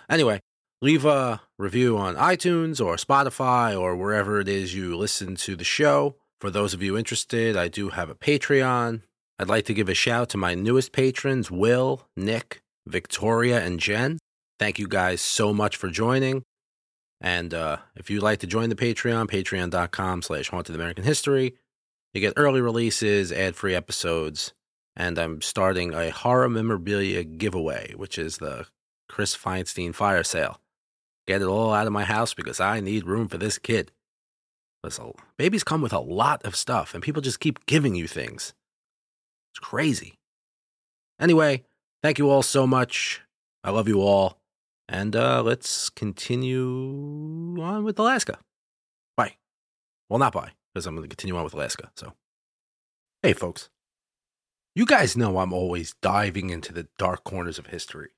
Anyway, 0.08 0.40
leave 0.82 1.04
a 1.04 1.40
review 1.58 1.96
on 1.96 2.16
iTunes 2.16 2.84
or 2.84 2.96
Spotify 2.96 3.78
or 3.78 3.96
wherever 3.96 4.40
it 4.40 4.48
is 4.48 4.74
you 4.74 4.96
listen 4.96 5.36
to 5.36 5.56
the 5.56 5.64
show. 5.64 6.16
For 6.40 6.50
those 6.50 6.74
of 6.74 6.82
you 6.82 6.96
interested, 6.96 7.56
I 7.56 7.68
do 7.68 7.90
have 7.90 8.10
a 8.10 8.14
Patreon. 8.14 9.02
I'd 9.40 9.48
like 9.48 9.64
to 9.64 9.74
give 9.74 9.88
a 9.88 9.94
shout 9.94 10.28
to 10.30 10.36
my 10.36 10.54
newest 10.54 10.92
patrons, 10.92 11.50
Will, 11.50 12.06
Nick, 12.14 12.60
Victoria, 12.86 13.64
and 13.64 13.80
Jen. 13.80 14.18
Thank 14.58 14.78
you 14.78 14.86
guys 14.86 15.22
so 15.22 15.54
much 15.54 15.76
for 15.76 15.88
joining. 15.88 16.42
And 17.22 17.54
uh, 17.54 17.78
if 17.96 18.10
you'd 18.10 18.22
like 18.22 18.40
to 18.40 18.46
join 18.46 18.68
the 18.68 18.74
Patreon, 18.74 19.30
patreon.com 19.30 20.20
slash 20.20 20.50
haunted 20.50 20.74
American 20.74 21.04
history, 21.04 21.54
you 22.12 22.20
get 22.20 22.34
early 22.36 22.60
releases, 22.60 23.32
ad 23.32 23.56
free 23.56 23.74
episodes, 23.74 24.52
and 24.94 25.18
I'm 25.18 25.40
starting 25.40 25.94
a 25.94 26.10
horror 26.10 26.50
memorabilia 26.50 27.24
giveaway, 27.24 27.94
which 27.96 28.18
is 28.18 28.36
the 28.36 28.66
Chris 29.08 29.34
Feinstein 29.34 29.94
fire 29.94 30.22
sale. 30.22 30.60
Get 31.26 31.40
it 31.40 31.46
all 31.46 31.72
out 31.72 31.86
of 31.86 31.94
my 31.94 32.04
house 32.04 32.34
because 32.34 32.60
I 32.60 32.80
need 32.80 33.06
room 33.06 33.26
for 33.26 33.38
this 33.38 33.56
kid. 33.56 33.90
Listen, 34.84 35.12
babies 35.38 35.64
come 35.64 35.80
with 35.80 35.94
a 35.94 35.98
lot 35.98 36.44
of 36.44 36.54
stuff, 36.54 36.92
and 36.92 37.02
people 37.02 37.22
just 37.22 37.40
keep 37.40 37.64
giving 37.64 37.94
you 37.94 38.06
things. 38.06 38.52
It's 39.52 39.58
crazy. 39.58 40.18
Anyway, 41.18 41.64
thank 42.02 42.18
you 42.18 42.30
all 42.30 42.42
so 42.42 42.66
much. 42.66 43.20
I 43.62 43.70
love 43.70 43.88
you 43.88 44.00
all. 44.00 44.38
And 44.88 45.14
uh, 45.14 45.42
let's 45.42 45.90
continue 45.90 47.56
on 47.60 47.84
with 47.84 47.98
Alaska. 47.98 48.38
Bye. 49.16 49.36
Well, 50.08 50.18
not 50.18 50.32
bye 50.32 50.52
because 50.72 50.86
I'm 50.86 50.96
going 50.96 51.08
to 51.08 51.14
continue 51.14 51.36
on 51.36 51.44
with 51.44 51.54
Alaska. 51.54 51.90
So, 51.96 52.14
hey, 53.22 53.32
folks. 53.32 53.70
You 54.74 54.86
guys 54.86 55.16
know 55.16 55.38
I'm 55.38 55.52
always 55.52 55.94
diving 56.00 56.50
into 56.50 56.72
the 56.72 56.88
dark 56.96 57.24
corners 57.24 57.58
of 57.58 57.66
history, 57.66 58.10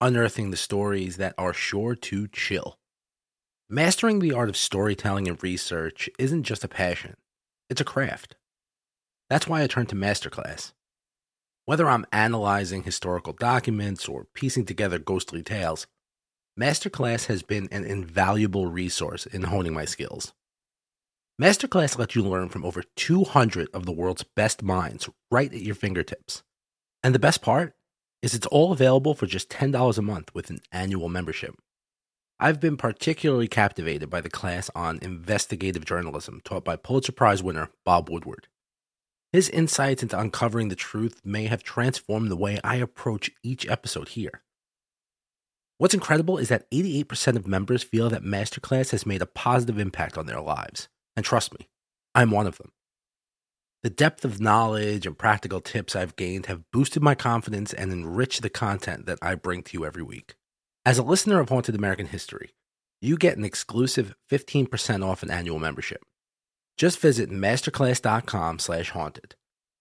unearthing 0.00 0.50
the 0.50 0.56
stories 0.56 1.16
that 1.16 1.34
are 1.36 1.52
sure 1.52 1.94
to 1.96 2.28
chill. 2.28 2.78
Mastering 3.68 4.20
the 4.20 4.32
art 4.32 4.48
of 4.48 4.56
storytelling 4.56 5.28
and 5.28 5.42
research 5.42 6.08
isn't 6.18 6.44
just 6.44 6.62
a 6.62 6.68
passion, 6.68 7.16
it's 7.68 7.80
a 7.80 7.84
craft. 7.84 8.36
That's 9.32 9.48
why 9.48 9.62
I 9.62 9.66
turned 9.66 9.88
to 9.88 9.96
Masterclass. 9.96 10.74
Whether 11.64 11.88
I'm 11.88 12.04
analyzing 12.12 12.82
historical 12.82 13.32
documents 13.32 14.06
or 14.06 14.26
piecing 14.34 14.66
together 14.66 14.98
ghostly 14.98 15.42
tales, 15.42 15.86
Masterclass 16.60 17.28
has 17.28 17.42
been 17.42 17.66
an 17.72 17.86
invaluable 17.86 18.66
resource 18.66 19.24
in 19.24 19.44
honing 19.44 19.72
my 19.72 19.86
skills. 19.86 20.34
Masterclass 21.40 21.96
lets 21.96 22.14
you 22.14 22.22
learn 22.22 22.50
from 22.50 22.62
over 22.62 22.82
200 22.96 23.68
of 23.72 23.86
the 23.86 23.92
world's 23.92 24.22
best 24.36 24.62
minds 24.62 25.08
right 25.30 25.50
at 25.50 25.62
your 25.62 25.76
fingertips. 25.76 26.42
And 27.02 27.14
the 27.14 27.18
best 27.18 27.40
part 27.40 27.72
is 28.20 28.34
it's 28.34 28.46
all 28.48 28.70
available 28.70 29.14
for 29.14 29.24
just 29.24 29.48
$10 29.48 29.96
a 29.96 30.02
month 30.02 30.34
with 30.34 30.50
an 30.50 30.60
annual 30.72 31.08
membership. 31.08 31.54
I've 32.38 32.60
been 32.60 32.76
particularly 32.76 33.48
captivated 33.48 34.10
by 34.10 34.20
the 34.20 34.28
class 34.28 34.70
on 34.74 34.98
investigative 35.00 35.86
journalism 35.86 36.42
taught 36.44 36.66
by 36.66 36.76
Pulitzer 36.76 37.12
Prize 37.12 37.42
winner 37.42 37.70
Bob 37.86 38.10
Woodward. 38.10 38.48
His 39.32 39.48
insights 39.48 40.02
into 40.02 40.18
uncovering 40.18 40.68
the 40.68 40.76
truth 40.76 41.22
may 41.24 41.46
have 41.46 41.62
transformed 41.62 42.30
the 42.30 42.36
way 42.36 42.60
I 42.62 42.76
approach 42.76 43.30
each 43.42 43.66
episode 43.66 44.10
here. 44.10 44.42
What's 45.78 45.94
incredible 45.94 46.36
is 46.36 46.50
that 46.50 46.70
88% 46.70 47.36
of 47.36 47.46
members 47.46 47.82
feel 47.82 48.10
that 48.10 48.22
Masterclass 48.22 48.90
has 48.90 49.06
made 49.06 49.22
a 49.22 49.26
positive 49.26 49.78
impact 49.78 50.18
on 50.18 50.26
their 50.26 50.40
lives. 50.40 50.88
And 51.16 51.24
trust 51.24 51.58
me, 51.58 51.68
I'm 52.14 52.30
one 52.30 52.46
of 52.46 52.58
them. 52.58 52.72
The 53.82 53.90
depth 53.90 54.24
of 54.24 54.40
knowledge 54.40 55.06
and 55.06 55.18
practical 55.18 55.60
tips 55.60 55.96
I've 55.96 56.14
gained 56.14 56.46
have 56.46 56.70
boosted 56.70 57.02
my 57.02 57.14
confidence 57.14 57.72
and 57.72 57.90
enriched 57.90 58.42
the 58.42 58.50
content 58.50 59.06
that 59.06 59.18
I 59.20 59.34
bring 59.34 59.62
to 59.64 59.76
you 59.76 59.84
every 59.84 60.02
week. 60.02 60.36
As 60.84 60.98
a 60.98 61.02
listener 61.02 61.40
of 61.40 61.48
Haunted 61.48 61.74
American 61.74 62.06
History, 62.06 62.50
you 63.00 63.16
get 63.16 63.36
an 63.36 63.44
exclusive 63.44 64.14
15% 64.30 65.04
off 65.04 65.22
an 65.24 65.30
annual 65.30 65.58
membership. 65.58 66.04
Just 66.76 66.98
visit 66.98 67.30
masterclass.com 67.30 68.58
slash 68.58 68.90
haunted. 68.90 69.34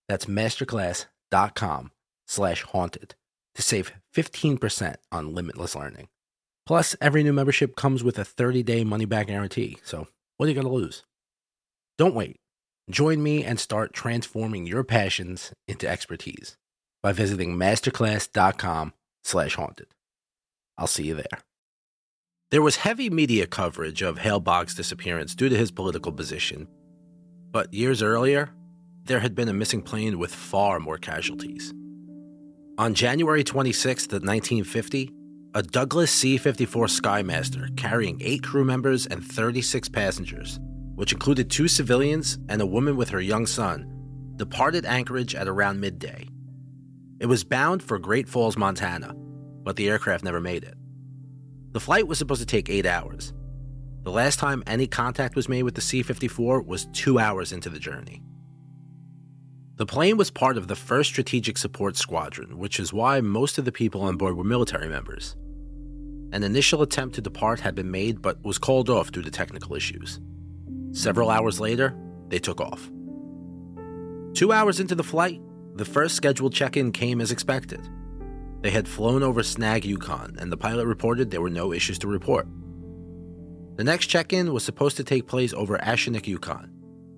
That's 0.08 0.26
masterclass.com 0.26 1.92
slash 2.28 2.64
haunted 2.64 3.16
to 3.56 3.62
save 3.62 3.94
15% 4.16 4.96
on 5.12 5.34
limitless 5.34 5.76
learning. 5.76 6.08
Plus, 6.66 6.96
every 7.02 7.24
new 7.24 7.34
membership 7.34 7.76
comes 7.76 8.04
with 8.04 8.20
a 8.20 8.24
30-day 8.24 8.84
money-back 8.84 9.28
guarantee, 9.28 9.78
so 9.84 10.08
what 10.38 10.46
are 10.46 10.50
you 10.50 10.56
going 10.56 10.68
to 10.68 10.74
lose? 10.74 11.04
Don't 11.98 12.16
wait. 12.16 12.40
Join 12.90 13.22
me 13.22 13.44
and 13.44 13.60
start 13.60 13.94
transforming 13.94 14.68
your 14.68 14.84
passions 14.84 15.54
into 15.68 15.88
expertise 15.88 16.58
by 17.02 17.14
visiting 17.14 17.58
masterclass.com 17.58 18.94
slash 19.24 19.56
haunted. 19.56 19.88
I'll 20.78 20.88
see 20.88 21.04
you 21.04 21.16
there. 21.16 21.40
There 22.52 22.62
was 22.62 22.78
heavy 22.78 23.10
media 23.10 23.48
coverage 23.48 24.02
of 24.02 24.20
Hale 24.20 24.40
Boggs' 24.40 24.76
disappearance 24.76 25.36
due 25.36 25.48
to 25.48 25.56
his 25.56 25.72
political 25.72 26.12
position. 26.12 26.68
But 27.52 27.74
years 27.74 28.02
earlier, 28.02 28.50
there 29.06 29.20
had 29.20 29.36
been 29.36 29.50
a 29.50 29.54
missing 29.54 29.82
plane 29.82 30.18
with 30.18 30.34
far 30.34 30.80
more 30.80 30.98
casualties. 30.98 31.74
On 32.78 32.94
January 32.94 33.44
26, 33.44 34.08
1950, 34.08 35.12
a 35.54 35.62
Douglas 35.62 36.12
C 36.12 36.38
54 36.38 36.86
Skymaster 36.88 37.76
carrying 37.78 38.22
eight 38.22 38.44
crew 38.44 38.64
members 38.64 39.06
and 39.06 39.24
36 39.24 39.90
passengers 39.90 40.60
which 41.02 41.14
included 41.14 41.50
two 41.50 41.68
civilians 41.68 42.38
and 42.48 42.62
a 42.62 42.66
woman 42.66 42.96
with 42.96 43.10
her 43.10 43.20
young 43.20 43.48
son, 43.48 43.88
departed 44.36 44.86
Anchorage 44.86 45.34
at 45.34 45.48
around 45.48 45.80
midday. 45.80 46.28
It 47.20 47.26
was 47.26 47.44
bound 47.44 47.82
for 47.82 47.98
Great 47.98 48.30
Falls, 48.30 48.56
Montana, 48.56 49.16
but 49.64 49.78
the 49.78 49.90
aircraft 49.90 50.24
never 50.24 50.40
made 50.40 50.64
it. 50.64 50.76
The 51.72 51.80
flight 51.80 52.08
was 52.08 52.20
supposed 52.20 52.42
to 52.42 52.46
take 52.46 52.70
eight 52.70 52.86
hours. 52.86 53.34
The 54.04 54.12
last 54.12 54.40
time 54.40 54.64
any 54.66 54.88
contact 54.88 55.36
was 55.36 55.48
made 55.48 55.64
with 55.64 55.76
the 55.76 55.82
C 55.82 56.02
54 56.02 56.64
was 56.64 56.88
two 56.88 57.20
hours 57.20 57.52
into 57.52 57.70
the 57.70 57.80
journey. 57.80 58.24
The 59.76 59.86
plane 59.86 60.18
was 60.18 60.32
part 60.32 60.58
of 60.58 60.68
the 60.68 60.74
1st 60.74 61.06
Strategic 61.06 61.58
Support 61.58 61.98
Squadron, 61.98 62.58
which 62.58 62.80
is 62.80 62.92
why 62.92 63.22
most 63.22 63.58
of 63.58 63.66
the 63.66 63.72
people 63.72 64.02
on 64.02 64.18
board 64.18 64.36
were 64.36 64.44
military 64.44 64.88
members. 64.88 65.36
An 66.34 66.44
initial 66.44 66.82
attempt 66.82 67.16
to 67.16 67.22
depart 67.22 67.60
had 67.60 67.76
been 67.76 67.92
made 67.92 68.22
but 68.22 68.44
was 68.44 68.58
called 68.58 68.90
off 68.90 69.12
due 69.12 69.22
to 69.22 69.30
technical 69.30 69.76
issues. 69.76 70.20
Several 70.94 71.30
hours 71.30 71.60
later, 71.60 71.96
they 72.30 72.40
took 72.40 72.60
off. 72.60 72.90
Two 74.34 74.52
hours 74.52 74.80
into 74.80 74.96
the 74.96 75.04
flight, 75.04 75.42
the 75.76 75.86
first 75.86 76.16
scheduled 76.16 76.54
check 76.54 76.76
in 76.76 76.92
came 76.92 77.22
as 77.22 77.32
expected. 77.32 77.88
They 78.62 78.72
had 78.72 78.88
flown 78.88 79.24
over 79.24 79.44
Snag, 79.44 79.86
Yukon, 79.86 80.38
and 80.40 80.52
the 80.52 80.58
pilot 80.58 80.86
reported 80.86 81.30
there 81.30 81.42
were 81.42 81.50
no 81.50 81.74
issues 81.74 82.00
to 82.00 82.08
report. 82.08 82.48
The 83.82 83.86
next 83.86 84.06
check 84.06 84.32
in 84.32 84.54
was 84.54 84.64
supposed 84.64 84.96
to 84.98 85.04
take 85.04 85.26
place 85.26 85.56
over 85.56 85.76
Aishihik, 85.80 86.28
Yukon, 86.28 86.70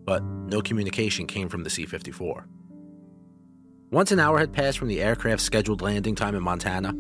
but 0.06 0.24
no 0.24 0.62
communication 0.62 1.28
came 1.28 1.50
from 1.50 1.66
the 1.66 1.70
C 1.70 1.86
54. 1.86 2.48
Once 3.92 4.14
an 4.14 4.20
hour 4.22 4.40
had 4.40 4.54
passed 4.54 4.78
from 4.78 4.88
the 4.88 5.02
aircraft's 5.02 5.44
scheduled 5.44 5.82
landing 5.82 6.16
time 6.16 6.36
in 6.36 6.42
Montana, 6.42 6.94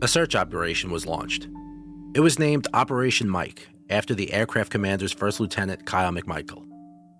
a 0.00 0.08
search 0.08 0.34
operation 0.34 0.90
was 0.90 1.04
launched. 1.04 1.46
It 2.14 2.20
was 2.20 2.38
named 2.38 2.68
Operation 2.72 3.28
Mike 3.28 3.68
after 3.90 4.14
the 4.14 4.32
aircraft 4.32 4.72
commander's 4.72 5.12
first 5.12 5.40
lieutenant, 5.40 5.84
Kyle 5.84 6.10
McMichael. 6.10 6.64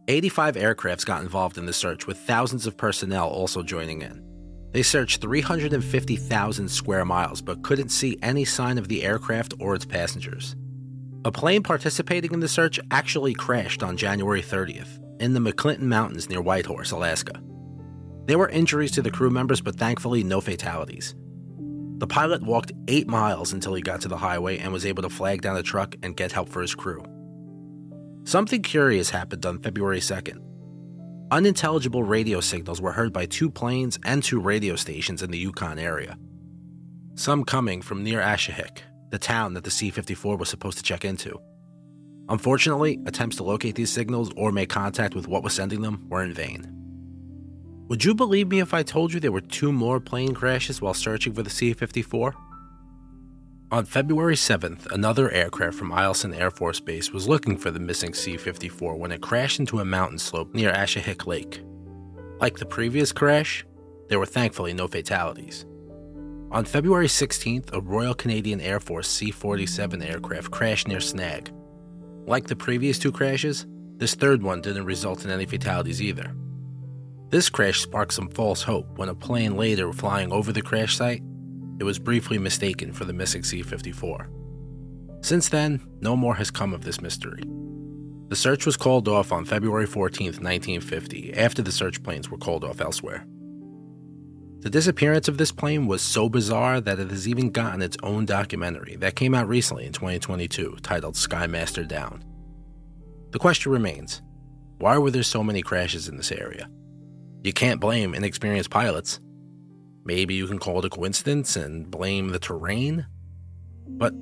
85 0.08 0.54
aircrafts 0.54 1.04
got 1.04 1.20
involved 1.20 1.58
in 1.58 1.66
the 1.66 1.74
search, 1.74 2.06
with 2.06 2.16
thousands 2.16 2.66
of 2.66 2.78
personnel 2.78 3.28
also 3.28 3.62
joining 3.62 4.00
in. 4.00 4.24
They 4.72 4.82
searched 4.82 5.20
350,000 5.20 6.70
square 6.70 7.04
miles 7.04 7.42
but 7.42 7.62
couldn't 7.62 7.90
see 7.90 8.18
any 8.22 8.46
sign 8.46 8.78
of 8.78 8.88
the 8.88 9.04
aircraft 9.04 9.52
or 9.60 9.74
its 9.74 9.84
passengers. 9.84 10.56
A 11.26 11.32
plane 11.32 11.64
participating 11.64 12.32
in 12.32 12.38
the 12.38 12.46
search 12.46 12.78
actually 12.92 13.34
crashed 13.34 13.82
on 13.82 13.96
January 13.96 14.40
30th 14.40 15.00
in 15.20 15.34
the 15.34 15.40
McClinton 15.40 15.80
Mountains 15.80 16.28
near 16.30 16.40
Whitehorse, 16.40 16.92
Alaska. 16.92 17.42
There 18.26 18.38
were 18.38 18.48
injuries 18.48 18.92
to 18.92 19.02
the 19.02 19.10
crew 19.10 19.30
members, 19.30 19.60
but 19.60 19.74
thankfully 19.74 20.22
no 20.22 20.40
fatalities. 20.40 21.16
The 21.98 22.06
pilot 22.06 22.44
walked 22.44 22.70
eight 22.86 23.08
miles 23.08 23.52
until 23.52 23.74
he 23.74 23.82
got 23.82 24.00
to 24.02 24.08
the 24.08 24.16
highway 24.16 24.58
and 24.58 24.72
was 24.72 24.86
able 24.86 25.02
to 25.02 25.10
flag 25.10 25.42
down 25.42 25.56
a 25.56 25.64
truck 25.64 25.96
and 26.00 26.16
get 26.16 26.30
help 26.30 26.48
for 26.48 26.62
his 26.62 26.76
crew. 26.76 27.02
Something 28.22 28.62
curious 28.62 29.10
happened 29.10 29.44
on 29.46 29.58
February 29.58 29.98
2nd. 29.98 30.40
Unintelligible 31.32 32.04
radio 32.04 32.38
signals 32.38 32.80
were 32.80 32.92
heard 32.92 33.12
by 33.12 33.26
two 33.26 33.50
planes 33.50 33.98
and 34.04 34.22
two 34.22 34.38
radio 34.38 34.76
stations 34.76 35.24
in 35.24 35.32
the 35.32 35.38
Yukon 35.38 35.80
area. 35.80 36.16
Some 37.16 37.42
coming 37.42 37.82
from 37.82 38.04
near 38.04 38.20
Aishihik, 38.20 38.82
the 39.10 39.18
town 39.18 39.54
that 39.54 39.64
the 39.64 39.70
C 39.70 39.90
54 39.90 40.36
was 40.36 40.48
supposed 40.48 40.78
to 40.78 40.84
check 40.84 41.04
into. 41.04 41.40
Unfortunately, 42.28 42.98
attempts 43.06 43.36
to 43.36 43.44
locate 43.44 43.76
these 43.76 43.92
signals 43.92 44.30
or 44.36 44.50
make 44.50 44.68
contact 44.68 45.14
with 45.14 45.28
what 45.28 45.42
was 45.42 45.54
sending 45.54 45.82
them 45.82 46.06
were 46.08 46.24
in 46.24 46.32
vain. 46.32 46.72
Would 47.88 48.04
you 48.04 48.14
believe 48.14 48.48
me 48.48 48.58
if 48.58 48.74
I 48.74 48.82
told 48.82 49.12
you 49.12 49.20
there 49.20 49.30
were 49.30 49.40
two 49.40 49.70
more 49.70 50.00
plane 50.00 50.34
crashes 50.34 50.82
while 50.82 50.94
searching 50.94 51.32
for 51.34 51.44
the 51.44 51.50
C 51.50 51.72
54? 51.72 52.34
On 53.70 53.84
February 53.84 54.34
7th, 54.34 54.90
another 54.92 55.30
aircraft 55.30 55.76
from 55.76 55.90
Eielson 55.90 56.36
Air 56.36 56.50
Force 56.50 56.80
Base 56.80 57.12
was 57.12 57.28
looking 57.28 57.56
for 57.56 57.70
the 57.70 57.80
missing 57.80 58.12
C 58.12 58.36
54 58.36 58.96
when 58.96 59.12
it 59.12 59.20
crashed 59.20 59.60
into 59.60 59.78
a 59.78 59.84
mountain 59.84 60.18
slope 60.18 60.52
near 60.54 60.72
Aishihik 60.72 61.26
Lake. 61.26 61.62
Like 62.40 62.58
the 62.58 62.66
previous 62.66 63.12
crash, 63.12 63.64
there 64.08 64.18
were 64.18 64.26
thankfully 64.26 64.72
no 64.72 64.88
fatalities. 64.88 65.64
On 66.52 66.64
February 66.64 67.08
16th, 67.08 67.72
a 67.72 67.80
Royal 67.80 68.14
Canadian 68.14 68.60
Air 68.60 68.78
Force 68.78 69.08
C 69.08 69.32
47 69.32 70.00
aircraft 70.00 70.52
crashed 70.52 70.86
near 70.86 71.00
Snag. 71.00 71.50
Like 72.24 72.46
the 72.46 72.54
previous 72.54 73.00
two 73.00 73.10
crashes, 73.10 73.66
this 73.96 74.14
third 74.14 74.44
one 74.44 74.60
didn't 74.60 74.84
result 74.84 75.24
in 75.24 75.30
any 75.32 75.44
fatalities 75.44 76.00
either. 76.00 76.36
This 77.30 77.50
crash 77.50 77.80
sparked 77.80 78.12
some 78.12 78.28
false 78.28 78.62
hope 78.62 78.96
when 78.96 79.08
a 79.08 79.14
plane 79.14 79.56
later 79.56 79.92
flying 79.92 80.30
over 80.30 80.52
the 80.52 80.62
crash 80.62 80.96
site, 80.96 81.22
it 81.80 81.84
was 81.84 81.98
briefly 81.98 82.38
mistaken 82.38 82.92
for 82.92 83.04
the 83.04 83.12
missing 83.12 83.42
C-54. 83.42 84.28
Since 85.22 85.48
then, 85.48 85.84
no 86.00 86.14
more 86.14 86.36
has 86.36 86.52
come 86.52 86.72
of 86.72 86.84
this 86.84 87.00
mystery. 87.00 87.42
The 88.28 88.36
search 88.36 88.66
was 88.66 88.76
called 88.76 89.08
off 89.08 89.32
on 89.32 89.44
February 89.44 89.86
14, 89.86 90.26
1950, 90.26 91.34
after 91.34 91.60
the 91.60 91.72
search 91.72 92.02
planes 92.04 92.30
were 92.30 92.38
called 92.38 92.62
off 92.62 92.80
elsewhere. 92.80 93.26
The 94.66 94.70
disappearance 94.70 95.28
of 95.28 95.38
this 95.38 95.52
plane 95.52 95.86
was 95.86 96.02
so 96.02 96.28
bizarre 96.28 96.80
that 96.80 96.98
it 96.98 97.12
has 97.12 97.28
even 97.28 97.50
gotten 97.50 97.80
its 97.80 97.96
own 98.02 98.24
documentary 98.24 98.96
that 98.96 99.14
came 99.14 99.32
out 99.32 99.46
recently 99.46 99.86
in 99.86 99.92
2022 99.92 100.78
titled 100.82 101.14
Skymaster 101.14 101.86
Down. 101.86 102.24
The 103.30 103.38
question 103.38 103.70
remains 103.70 104.22
why 104.78 104.98
were 104.98 105.12
there 105.12 105.22
so 105.22 105.44
many 105.44 105.62
crashes 105.62 106.08
in 106.08 106.16
this 106.16 106.32
area? 106.32 106.68
You 107.44 107.52
can't 107.52 107.78
blame 107.78 108.12
inexperienced 108.12 108.70
pilots. 108.70 109.20
Maybe 110.04 110.34
you 110.34 110.48
can 110.48 110.58
call 110.58 110.80
it 110.80 110.84
a 110.84 110.90
coincidence 110.90 111.54
and 111.54 111.88
blame 111.88 112.30
the 112.30 112.40
terrain. 112.40 113.06
But 113.86 114.14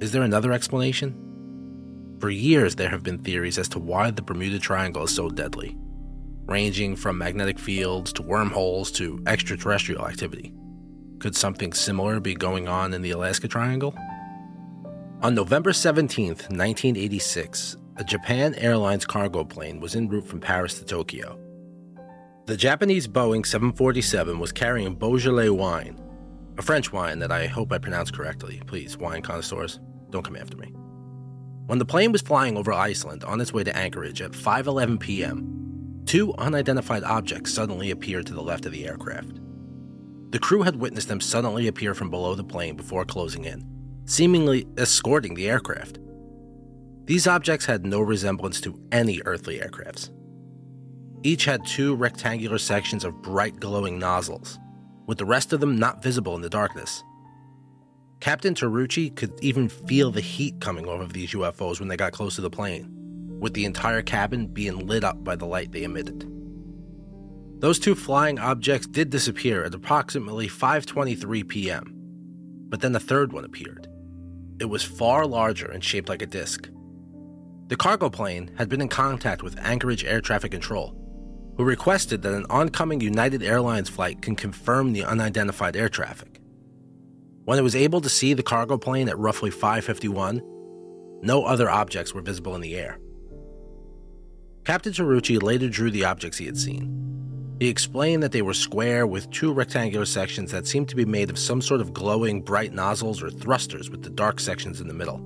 is 0.00 0.10
there 0.10 0.24
another 0.24 0.50
explanation? 0.50 1.14
For 2.18 2.28
years, 2.28 2.74
there 2.74 2.90
have 2.90 3.04
been 3.04 3.22
theories 3.22 3.56
as 3.56 3.68
to 3.68 3.78
why 3.78 4.10
the 4.10 4.22
Bermuda 4.22 4.58
Triangle 4.58 5.04
is 5.04 5.14
so 5.14 5.28
deadly, 5.28 5.76
ranging 6.52 6.94
from 6.94 7.16
magnetic 7.16 7.58
fields 7.58 8.12
to 8.12 8.20
wormholes 8.20 8.92
to 8.92 9.22
extraterrestrial 9.26 10.06
activity. 10.06 10.52
Could 11.18 11.34
something 11.34 11.72
similar 11.72 12.20
be 12.20 12.34
going 12.34 12.68
on 12.68 12.92
in 12.92 13.00
the 13.00 13.12
Alaska 13.12 13.48
Triangle? 13.48 13.94
On 15.22 15.34
November 15.34 15.72
17, 15.72 16.26
1986, 16.28 17.78
a 17.96 18.04
Japan 18.04 18.54
Airlines 18.56 19.06
cargo 19.06 19.44
plane 19.44 19.80
was 19.80 19.96
en 19.96 20.10
route 20.10 20.26
from 20.26 20.40
Paris 20.40 20.78
to 20.78 20.84
Tokyo. 20.84 21.38
The 22.44 22.56
Japanese 22.58 23.08
Boeing 23.08 23.46
747 23.46 24.38
was 24.38 24.52
carrying 24.52 24.94
Beaujolais 24.94 25.48
wine, 25.48 25.98
a 26.58 26.62
French 26.62 26.92
wine 26.92 27.18
that 27.20 27.32
I 27.32 27.46
hope 27.46 27.72
I 27.72 27.78
pronounced 27.78 28.14
correctly. 28.14 28.60
Please, 28.66 28.98
wine 28.98 29.22
connoisseurs, 29.22 29.80
don't 30.10 30.24
come 30.24 30.36
after 30.36 30.58
me. 30.58 30.74
When 31.66 31.78
the 31.78 31.86
plane 31.86 32.12
was 32.12 32.20
flying 32.20 32.58
over 32.58 32.74
Iceland 32.74 33.24
on 33.24 33.40
its 33.40 33.54
way 33.54 33.64
to 33.64 33.74
Anchorage 33.74 34.20
at 34.20 34.32
5:11 34.32 35.00
p.m., 35.00 35.61
two 36.06 36.34
unidentified 36.34 37.04
objects 37.04 37.52
suddenly 37.52 37.90
appeared 37.90 38.26
to 38.26 38.34
the 38.34 38.42
left 38.42 38.66
of 38.66 38.72
the 38.72 38.86
aircraft. 38.86 39.40
The 40.30 40.38
crew 40.38 40.62
had 40.62 40.76
witnessed 40.76 41.08
them 41.08 41.20
suddenly 41.20 41.68
appear 41.68 41.94
from 41.94 42.10
below 42.10 42.34
the 42.34 42.44
plane 42.44 42.76
before 42.76 43.04
closing 43.04 43.44
in, 43.44 43.64
seemingly 44.06 44.66
escorting 44.78 45.34
the 45.34 45.48
aircraft. 45.48 45.98
These 47.04 47.26
objects 47.26 47.66
had 47.66 47.84
no 47.84 48.00
resemblance 48.00 48.60
to 48.62 48.80
any 48.92 49.20
earthly 49.24 49.58
aircrafts. 49.58 50.10
Each 51.22 51.44
had 51.44 51.66
two 51.66 51.94
rectangular 51.94 52.58
sections 52.58 53.04
of 53.04 53.20
bright 53.22 53.60
glowing 53.60 53.98
nozzles, 53.98 54.58
with 55.06 55.18
the 55.18 55.24
rest 55.24 55.52
of 55.52 55.60
them 55.60 55.78
not 55.78 56.02
visible 56.02 56.34
in 56.34 56.42
the 56.42 56.48
darkness. 56.48 57.02
Captain 58.20 58.54
Terauchi 58.54 59.14
could 59.14 59.32
even 59.42 59.68
feel 59.68 60.10
the 60.10 60.20
heat 60.20 60.60
coming 60.60 60.86
off 60.88 61.00
of 61.00 61.12
these 61.12 61.32
UFOs 61.32 61.80
when 61.80 61.88
they 61.88 61.96
got 61.96 62.12
close 62.12 62.36
to 62.36 62.40
the 62.40 62.48
plane, 62.48 63.01
with 63.42 63.52
the 63.52 63.66
entire 63.66 64.00
cabin 64.00 64.46
being 64.46 64.86
lit 64.86 65.04
up 65.04 65.22
by 65.22 65.36
the 65.36 65.44
light 65.44 65.72
they 65.72 65.82
emitted. 65.82 66.26
Those 67.58 67.78
two 67.78 67.94
flying 67.94 68.38
objects 68.38 68.86
did 68.86 69.10
disappear 69.10 69.64
at 69.64 69.74
approximately 69.74 70.48
5:23 70.48 71.46
p.m. 71.46 71.92
But 72.70 72.80
then 72.80 72.96
a 72.96 73.00
third 73.00 73.32
one 73.32 73.44
appeared. 73.44 73.86
It 74.60 74.66
was 74.66 74.82
far 74.82 75.26
larger 75.26 75.70
and 75.70 75.84
shaped 75.84 76.08
like 76.08 76.22
a 76.22 76.26
disc. 76.26 76.70
The 77.66 77.76
cargo 77.76 78.08
plane 78.08 78.50
had 78.56 78.68
been 78.68 78.80
in 78.80 78.88
contact 78.88 79.42
with 79.42 79.58
Anchorage 79.58 80.04
Air 80.04 80.20
Traffic 80.20 80.52
Control 80.52 80.96
who 81.56 81.64
requested 81.64 82.22
that 82.22 82.34
an 82.34 82.46
oncoming 82.48 83.00
United 83.00 83.42
Airlines 83.42 83.88
flight 83.88 84.22
can 84.22 84.34
confirm 84.34 84.92
the 84.92 85.04
unidentified 85.04 85.76
air 85.76 85.88
traffic. 85.88 86.40
When 87.44 87.58
it 87.58 87.62
was 87.62 87.76
able 87.76 88.00
to 88.00 88.08
see 88.08 88.34
the 88.34 88.42
cargo 88.42 88.78
plane 88.78 89.08
at 89.08 89.18
roughly 89.18 89.50
551, 89.50 90.40
no 91.22 91.44
other 91.44 91.68
objects 91.68 92.14
were 92.14 92.22
visible 92.22 92.54
in 92.54 92.60
the 92.60 92.76
air. 92.76 92.98
Captain 94.64 94.92
Terauchi 94.92 95.42
later 95.42 95.68
drew 95.68 95.90
the 95.90 96.04
objects 96.04 96.38
he 96.38 96.46
had 96.46 96.56
seen. 96.56 97.56
He 97.58 97.68
explained 97.68 98.22
that 98.22 98.32
they 98.32 98.42
were 98.42 98.54
square 98.54 99.06
with 99.06 99.30
two 99.30 99.52
rectangular 99.52 100.04
sections 100.04 100.50
that 100.52 100.66
seemed 100.66 100.88
to 100.88 100.96
be 100.96 101.04
made 101.04 101.30
of 101.30 101.38
some 101.38 101.60
sort 101.60 101.80
of 101.80 101.92
glowing 101.92 102.42
bright 102.42 102.72
nozzles 102.72 103.22
or 103.22 103.30
thrusters 103.30 103.90
with 103.90 104.02
the 104.02 104.10
dark 104.10 104.40
sections 104.40 104.80
in 104.80 104.88
the 104.88 104.94
middle. 104.94 105.20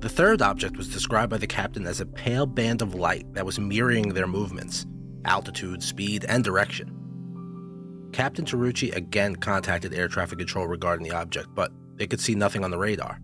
The 0.00 0.08
third 0.10 0.42
object 0.42 0.76
was 0.76 0.88
described 0.92 1.30
by 1.30 1.38
the 1.38 1.46
captain 1.46 1.86
as 1.86 2.00
a 2.00 2.06
pale 2.06 2.44
band 2.44 2.82
of 2.82 2.94
light 2.94 3.32
that 3.32 3.46
was 3.46 3.58
mirroring 3.58 4.10
their 4.10 4.26
movements, 4.26 4.86
altitude, 5.24 5.82
speed, 5.82 6.26
and 6.28 6.44
direction. 6.44 6.90
Captain 8.12 8.44
Terauchi 8.44 8.94
again 8.94 9.34
contacted 9.34 9.94
air 9.94 10.08
traffic 10.08 10.38
control 10.38 10.66
regarding 10.66 11.06
the 11.08 11.16
object, 11.16 11.48
but 11.54 11.72
they 11.96 12.06
could 12.06 12.20
see 12.20 12.34
nothing 12.34 12.64
on 12.64 12.70
the 12.70 12.78
radar. 12.78 13.18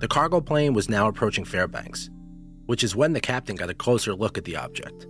The 0.00 0.08
cargo 0.08 0.40
plane 0.40 0.72
was 0.72 0.88
now 0.88 1.06
approaching 1.06 1.44
Fairbanks, 1.44 2.08
which 2.68 2.84
is 2.84 2.94
when 2.94 3.14
the 3.14 3.20
captain 3.20 3.56
got 3.56 3.70
a 3.70 3.74
closer 3.74 4.14
look 4.14 4.36
at 4.36 4.44
the 4.44 4.54
object. 4.54 5.06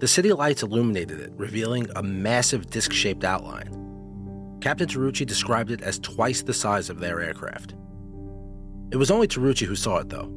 The 0.00 0.06
city 0.06 0.34
lights 0.34 0.62
illuminated 0.62 1.18
it, 1.18 1.32
revealing 1.34 1.88
a 1.96 2.02
massive 2.02 2.68
disc 2.68 2.92
shaped 2.92 3.24
outline. 3.24 3.70
Captain 4.60 4.86
Terauchi 4.86 5.24
described 5.24 5.70
it 5.70 5.80
as 5.80 5.98
twice 5.98 6.42
the 6.42 6.52
size 6.52 6.90
of 6.90 7.00
their 7.00 7.22
aircraft. 7.22 7.74
It 8.90 8.98
was 8.98 9.10
only 9.10 9.26
Terauchi 9.26 9.64
who 9.64 9.76
saw 9.76 9.96
it, 9.96 10.10
though. 10.10 10.30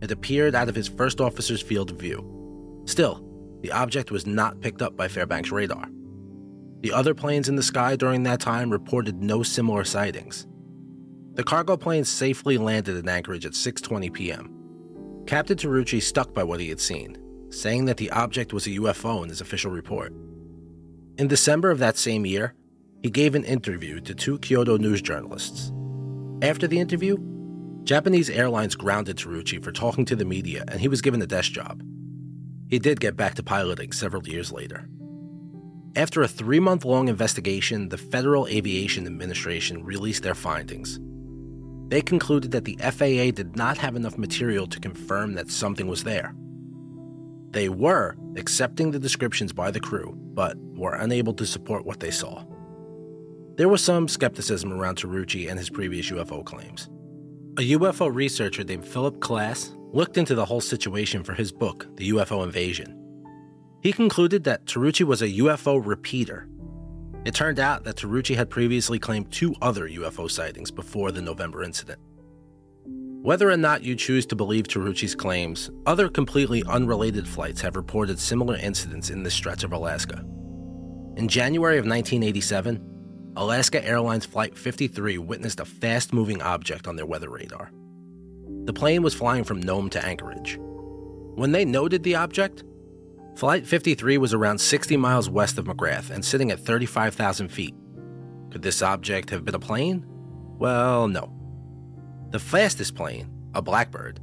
It 0.00 0.10
appeared 0.10 0.54
out 0.54 0.70
of 0.70 0.74
his 0.74 0.88
first 0.88 1.20
officer's 1.20 1.60
field 1.60 1.90
of 1.90 1.98
view. 1.98 2.82
Still, 2.86 3.22
the 3.60 3.72
object 3.72 4.10
was 4.10 4.26
not 4.26 4.62
picked 4.62 4.80
up 4.80 4.96
by 4.96 5.06
Fairbanks' 5.06 5.52
radar. 5.52 5.86
The 6.80 6.94
other 6.94 7.14
planes 7.14 7.50
in 7.50 7.56
the 7.56 7.62
sky 7.62 7.94
during 7.94 8.22
that 8.22 8.40
time 8.40 8.70
reported 8.70 9.22
no 9.22 9.42
similar 9.42 9.84
sightings. 9.84 10.46
The 11.34 11.44
cargo 11.44 11.76
plane 11.76 12.04
safely 12.04 12.56
landed 12.56 12.96
in 12.96 13.06
Anchorage 13.06 13.44
at 13.44 13.52
6:20 13.52 14.10
p.m. 14.14 14.59
Captain 15.30 15.56
Terauchi 15.56 16.02
stuck 16.02 16.34
by 16.34 16.42
what 16.42 16.58
he 16.58 16.70
had 16.70 16.80
seen, 16.80 17.16
saying 17.52 17.84
that 17.84 17.98
the 17.98 18.10
object 18.10 18.52
was 18.52 18.66
a 18.66 18.70
UFO 18.70 19.22
in 19.22 19.28
his 19.28 19.40
official 19.40 19.70
report. 19.70 20.12
In 21.18 21.28
December 21.28 21.70
of 21.70 21.78
that 21.78 21.96
same 21.96 22.26
year, 22.26 22.52
he 23.04 23.10
gave 23.10 23.36
an 23.36 23.44
interview 23.44 24.00
to 24.00 24.12
two 24.12 24.40
Kyodo 24.40 24.76
news 24.76 25.00
journalists. 25.00 25.70
After 26.42 26.66
the 26.66 26.80
interview, 26.80 27.16
Japanese 27.84 28.28
Airlines 28.28 28.74
grounded 28.74 29.18
Terauchi 29.18 29.62
for 29.62 29.70
talking 29.70 30.04
to 30.06 30.16
the 30.16 30.24
media, 30.24 30.64
and 30.66 30.80
he 30.80 30.88
was 30.88 31.00
given 31.00 31.22
a 31.22 31.28
desk 31.28 31.52
job. 31.52 31.80
He 32.68 32.80
did 32.80 32.98
get 32.98 33.16
back 33.16 33.36
to 33.36 33.44
piloting 33.44 33.92
several 33.92 34.26
years 34.26 34.50
later. 34.50 34.88
After 35.94 36.22
a 36.22 36.28
three 36.28 36.58
month 36.58 36.84
long 36.84 37.06
investigation, 37.06 37.90
the 37.90 37.98
Federal 37.98 38.48
Aviation 38.48 39.06
Administration 39.06 39.84
released 39.84 40.24
their 40.24 40.34
findings. 40.34 40.98
They 41.90 42.00
concluded 42.00 42.52
that 42.52 42.64
the 42.64 42.76
FAA 42.76 43.32
did 43.32 43.56
not 43.56 43.76
have 43.78 43.96
enough 43.96 44.16
material 44.16 44.68
to 44.68 44.78
confirm 44.78 45.34
that 45.34 45.50
something 45.50 45.88
was 45.88 46.04
there. 46.04 46.32
They 47.50 47.68
were 47.68 48.16
accepting 48.36 48.92
the 48.92 49.00
descriptions 49.00 49.52
by 49.52 49.72
the 49.72 49.80
crew, 49.80 50.14
but 50.16 50.56
were 50.56 50.94
unable 50.94 51.34
to 51.34 51.44
support 51.44 51.84
what 51.84 51.98
they 51.98 52.12
saw. 52.12 52.44
There 53.56 53.68
was 53.68 53.82
some 53.82 54.06
skepticism 54.06 54.72
around 54.72 54.98
Terauchi 54.98 55.50
and 55.50 55.58
his 55.58 55.68
previous 55.68 56.08
UFO 56.10 56.44
claims. 56.44 56.88
A 57.58 57.72
UFO 57.72 58.14
researcher 58.14 58.62
named 58.62 58.86
Philip 58.86 59.18
Klass 59.18 59.76
looked 59.92 60.16
into 60.16 60.36
the 60.36 60.44
whole 60.44 60.60
situation 60.60 61.24
for 61.24 61.34
his 61.34 61.50
book, 61.50 61.88
The 61.96 62.10
UFO 62.10 62.44
Invasion. 62.44 62.96
He 63.82 63.92
concluded 63.92 64.44
that 64.44 64.66
Terauchi 64.66 65.04
was 65.04 65.22
a 65.22 65.28
UFO 65.28 65.84
repeater. 65.84 66.46
It 67.24 67.34
turned 67.34 67.58
out 67.58 67.84
that 67.84 67.96
Terauchi 67.96 68.34
had 68.34 68.48
previously 68.48 68.98
claimed 68.98 69.30
two 69.30 69.54
other 69.60 69.88
UFO 69.88 70.30
sightings 70.30 70.70
before 70.70 71.12
the 71.12 71.20
November 71.20 71.62
incident. 71.62 72.00
Whether 73.22 73.50
or 73.50 73.58
not 73.58 73.82
you 73.82 73.94
choose 73.94 74.24
to 74.26 74.36
believe 74.36 74.66
Terauchi's 74.66 75.14
claims, 75.14 75.70
other 75.84 76.08
completely 76.08 76.64
unrelated 76.66 77.28
flights 77.28 77.60
have 77.60 77.76
reported 77.76 78.18
similar 78.18 78.56
incidents 78.56 79.10
in 79.10 79.22
this 79.22 79.34
stretch 79.34 79.62
of 79.62 79.74
Alaska. 79.74 80.24
In 81.16 81.28
January 81.28 81.76
of 81.76 81.84
1987, 81.84 83.32
Alaska 83.36 83.84
Airlines 83.84 84.24
Flight 84.24 84.56
53 84.56 85.18
witnessed 85.18 85.60
a 85.60 85.66
fast 85.66 86.14
moving 86.14 86.40
object 86.40 86.88
on 86.88 86.96
their 86.96 87.04
weather 87.04 87.28
radar. 87.28 87.70
The 88.64 88.72
plane 88.72 89.02
was 89.02 89.14
flying 89.14 89.44
from 89.44 89.60
Nome 89.60 89.90
to 89.90 90.04
Anchorage. 90.04 90.58
When 91.34 91.52
they 91.52 91.66
noted 91.66 92.02
the 92.02 92.14
object, 92.14 92.64
Flight 93.36 93.66
53 93.66 94.18
was 94.18 94.34
around 94.34 94.58
60 94.58 94.96
miles 94.96 95.30
west 95.30 95.56
of 95.56 95.64
McGrath 95.66 96.10
and 96.10 96.24
sitting 96.24 96.50
at 96.50 96.60
35,000 96.60 97.48
feet. 97.48 97.74
Could 98.50 98.62
this 98.62 98.82
object 98.82 99.30
have 99.30 99.44
been 99.44 99.54
a 99.54 99.60
plane? 99.60 100.04
Well, 100.58 101.08
no. 101.08 101.32
The 102.30 102.38
fastest 102.38 102.94
plane, 102.94 103.30
a 103.54 103.62
Blackbird, 103.62 104.20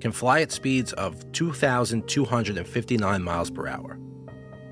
can 0.00 0.12
fly 0.12 0.40
at 0.40 0.52
speeds 0.52 0.92
of 0.94 1.30
2,259 1.32 3.22
miles 3.22 3.50
per 3.50 3.66
hour. 3.66 3.98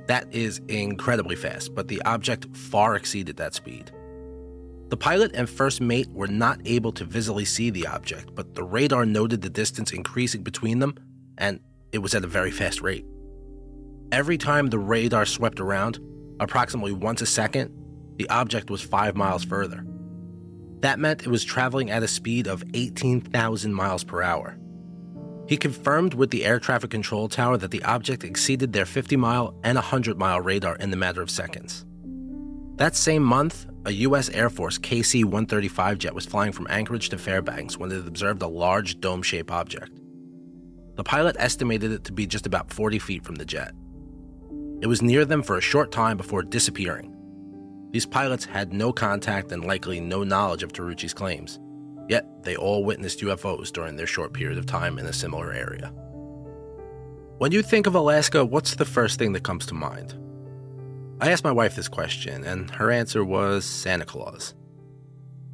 That 0.07 0.33
is 0.33 0.61
incredibly 0.69 1.37
fast, 1.37 1.75
but 1.75 1.89
the 1.89 2.01
object 2.03 2.47
far 2.57 2.97
exceeded 2.97 3.37
that 3.37 3.55
speed. 3.55 3.91
The 4.89 4.97
pilot 4.97 5.33
and 5.35 5.51
first 5.51 5.83
mate 5.83 6.09
were 6.13 6.29
not 6.29 6.61
able 6.65 6.93
to 6.93 7.05
visibly 7.05 7.45
see 7.45 7.69
the 7.69 7.87
object, 7.87 8.35
but 8.35 8.55
the 8.55 8.65
radar 8.65 9.05
noted 9.05 9.43
the 9.43 9.51
distance 9.51 9.93
increasing 9.93 10.43
between 10.43 10.79
them, 10.79 10.95
and 11.37 11.61
it 11.93 11.99
was 11.99 12.15
at 12.15 12.25
a 12.25 12.29
very 12.29 12.51
fast 12.51 12.81
rate. 12.81 13.05
Every 14.11 14.39
time 14.39 14.69
the 14.69 14.79
radar 14.79 15.27
swept 15.27 15.61
around, 15.61 15.99
approximately 16.41 16.93
once 16.93 17.21
a 17.21 17.27
second, 17.27 17.71
the 18.17 18.29
object 18.31 18.71
was 18.71 18.81
five 18.81 19.15
miles 19.15 19.45
further. 19.45 19.85
That 20.81 20.99
meant 20.99 21.23
it 21.23 21.29
was 21.29 21.45
traveling 21.45 21.91
at 21.91 22.03
a 22.03 22.09
speed 22.09 22.47
of 22.47 22.65
18,000 22.73 23.75
miles 23.75 24.05
per 24.05 24.23
hour. 24.23 24.57
He 25.47 25.59
confirmed 25.59 26.15
with 26.15 26.31
the 26.31 26.47
air 26.47 26.59
traffic 26.59 26.91
control 26.91 27.29
tower 27.29 27.59
that 27.59 27.71
the 27.71 27.83
object 27.83 28.25
exceeded 28.25 28.73
their 28.73 28.87
50 28.87 29.17
mile 29.17 29.55
and 29.63 29.77
100 29.77 30.19
mile 30.19 30.41
radar 30.41 30.77
in 30.77 30.91
the 30.91 30.97
matter 30.97 31.21
of 31.21 31.31
seconds. 31.31 31.85
That 32.77 32.97
same 32.97 33.23
month, 33.23 33.67
a 33.85 33.93
U.S. 33.93 34.31
Air 34.31 34.49
Force 34.49 34.79
KC 34.79 35.25
135 35.25 35.99
jet 35.99 36.15
was 36.15 36.25
flying 36.25 36.53
from 36.53 36.67
Anchorage 36.71 37.11
to 37.11 37.19
Fairbanks 37.19 37.77
when 37.77 37.93
it 37.93 38.07
observed 38.07 38.41
a 38.41 38.49
large 38.49 39.01
dome 39.01 39.23
shaped 39.23 39.51
object. 39.51 39.99
The 40.95 41.05
pilot 41.05 41.37
estimated 41.39 41.93
it 41.93 42.05
to 42.05 42.13
be 42.13 42.27
just 42.27 42.47
about 42.47 42.73
40 42.73 42.99
feet 42.99 43.25
from 43.25 43.35
the 43.35 43.45
jet. 43.45 43.73
It 44.81 44.87
was 44.87 45.03
near 45.03 45.25
them 45.25 45.43
for 45.43 45.59
a 45.59 45.63
short 45.63 45.91
time 45.91 46.17
before 46.17 46.43
disappearing. 46.43 47.13
These 47.91 48.07
pilots 48.07 48.45
had 48.45 48.73
no 48.73 48.93
contact 48.93 49.51
and 49.51 49.65
likely 49.65 49.99
no 49.99 50.23
knowledge 50.23 50.63
of 50.63 50.73
Terauchi's 50.73 51.13
claims, 51.13 51.59
yet 52.09 52.45
they 52.45 52.55
all 52.55 52.85
witnessed 52.85 53.21
UFOs 53.21 53.73
during 53.73 53.97
their 53.97 54.07
short 54.07 54.33
period 54.33 54.57
of 54.57 54.67
time 54.67 54.99
in 54.99 55.07
a 55.07 55.13
similar 55.13 55.53
area. 55.53 55.89
When 57.39 57.51
you 57.51 57.61
think 57.61 57.89
of 57.89 57.97
Alaska, 57.97 58.45
what's 58.45 58.77
the 58.77 58.85
first 58.85 59.19
thing 59.19 59.33
that 59.33 59.43
comes 59.43 59.67
to 59.67 59.75
mind? 59.75 60.15
I 61.21 61.33
asked 61.33 61.45
my 61.45 61.53
wife 61.53 61.75
this 61.75 61.89
question, 61.89 62.45
and 62.45 62.71
her 62.71 62.93
answer 62.93 63.25
was 63.25 63.65
Santa 63.65 64.05
Claus. 64.05 64.55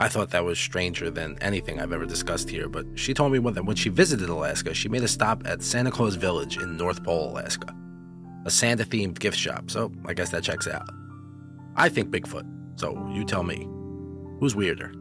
I 0.00 0.08
thought 0.08 0.30
that 0.30 0.44
was 0.44 0.58
stranger 0.58 1.08
than 1.08 1.38
anything 1.40 1.80
I've 1.80 1.92
ever 1.92 2.04
discussed 2.04 2.50
here, 2.50 2.68
but 2.68 2.84
she 2.94 3.14
told 3.14 3.32
me 3.32 3.38
that 3.52 3.64
when 3.64 3.76
she 3.76 3.88
visited 3.88 4.28
Alaska, 4.28 4.74
she 4.74 4.90
made 4.90 5.04
a 5.04 5.08
stop 5.08 5.46
at 5.46 5.62
Santa 5.62 5.90
Claus 5.90 6.16
Village 6.16 6.58
in 6.58 6.76
North 6.76 7.02
Pole, 7.02 7.30
Alaska 7.30 7.74
a 8.44 8.50
Santa 8.50 8.84
themed 8.84 9.18
gift 9.18 9.38
shop, 9.38 9.70
so 9.70 9.92
I 10.06 10.14
guess 10.14 10.30
that 10.30 10.44
checks 10.44 10.68
out. 10.68 10.88
I 11.76 11.88
think 11.88 12.10
Bigfoot, 12.10 12.46
so 12.76 13.08
you 13.12 13.24
tell 13.24 13.42
me. 13.42 13.68
Who's 14.40 14.54
weirder? 14.54 14.92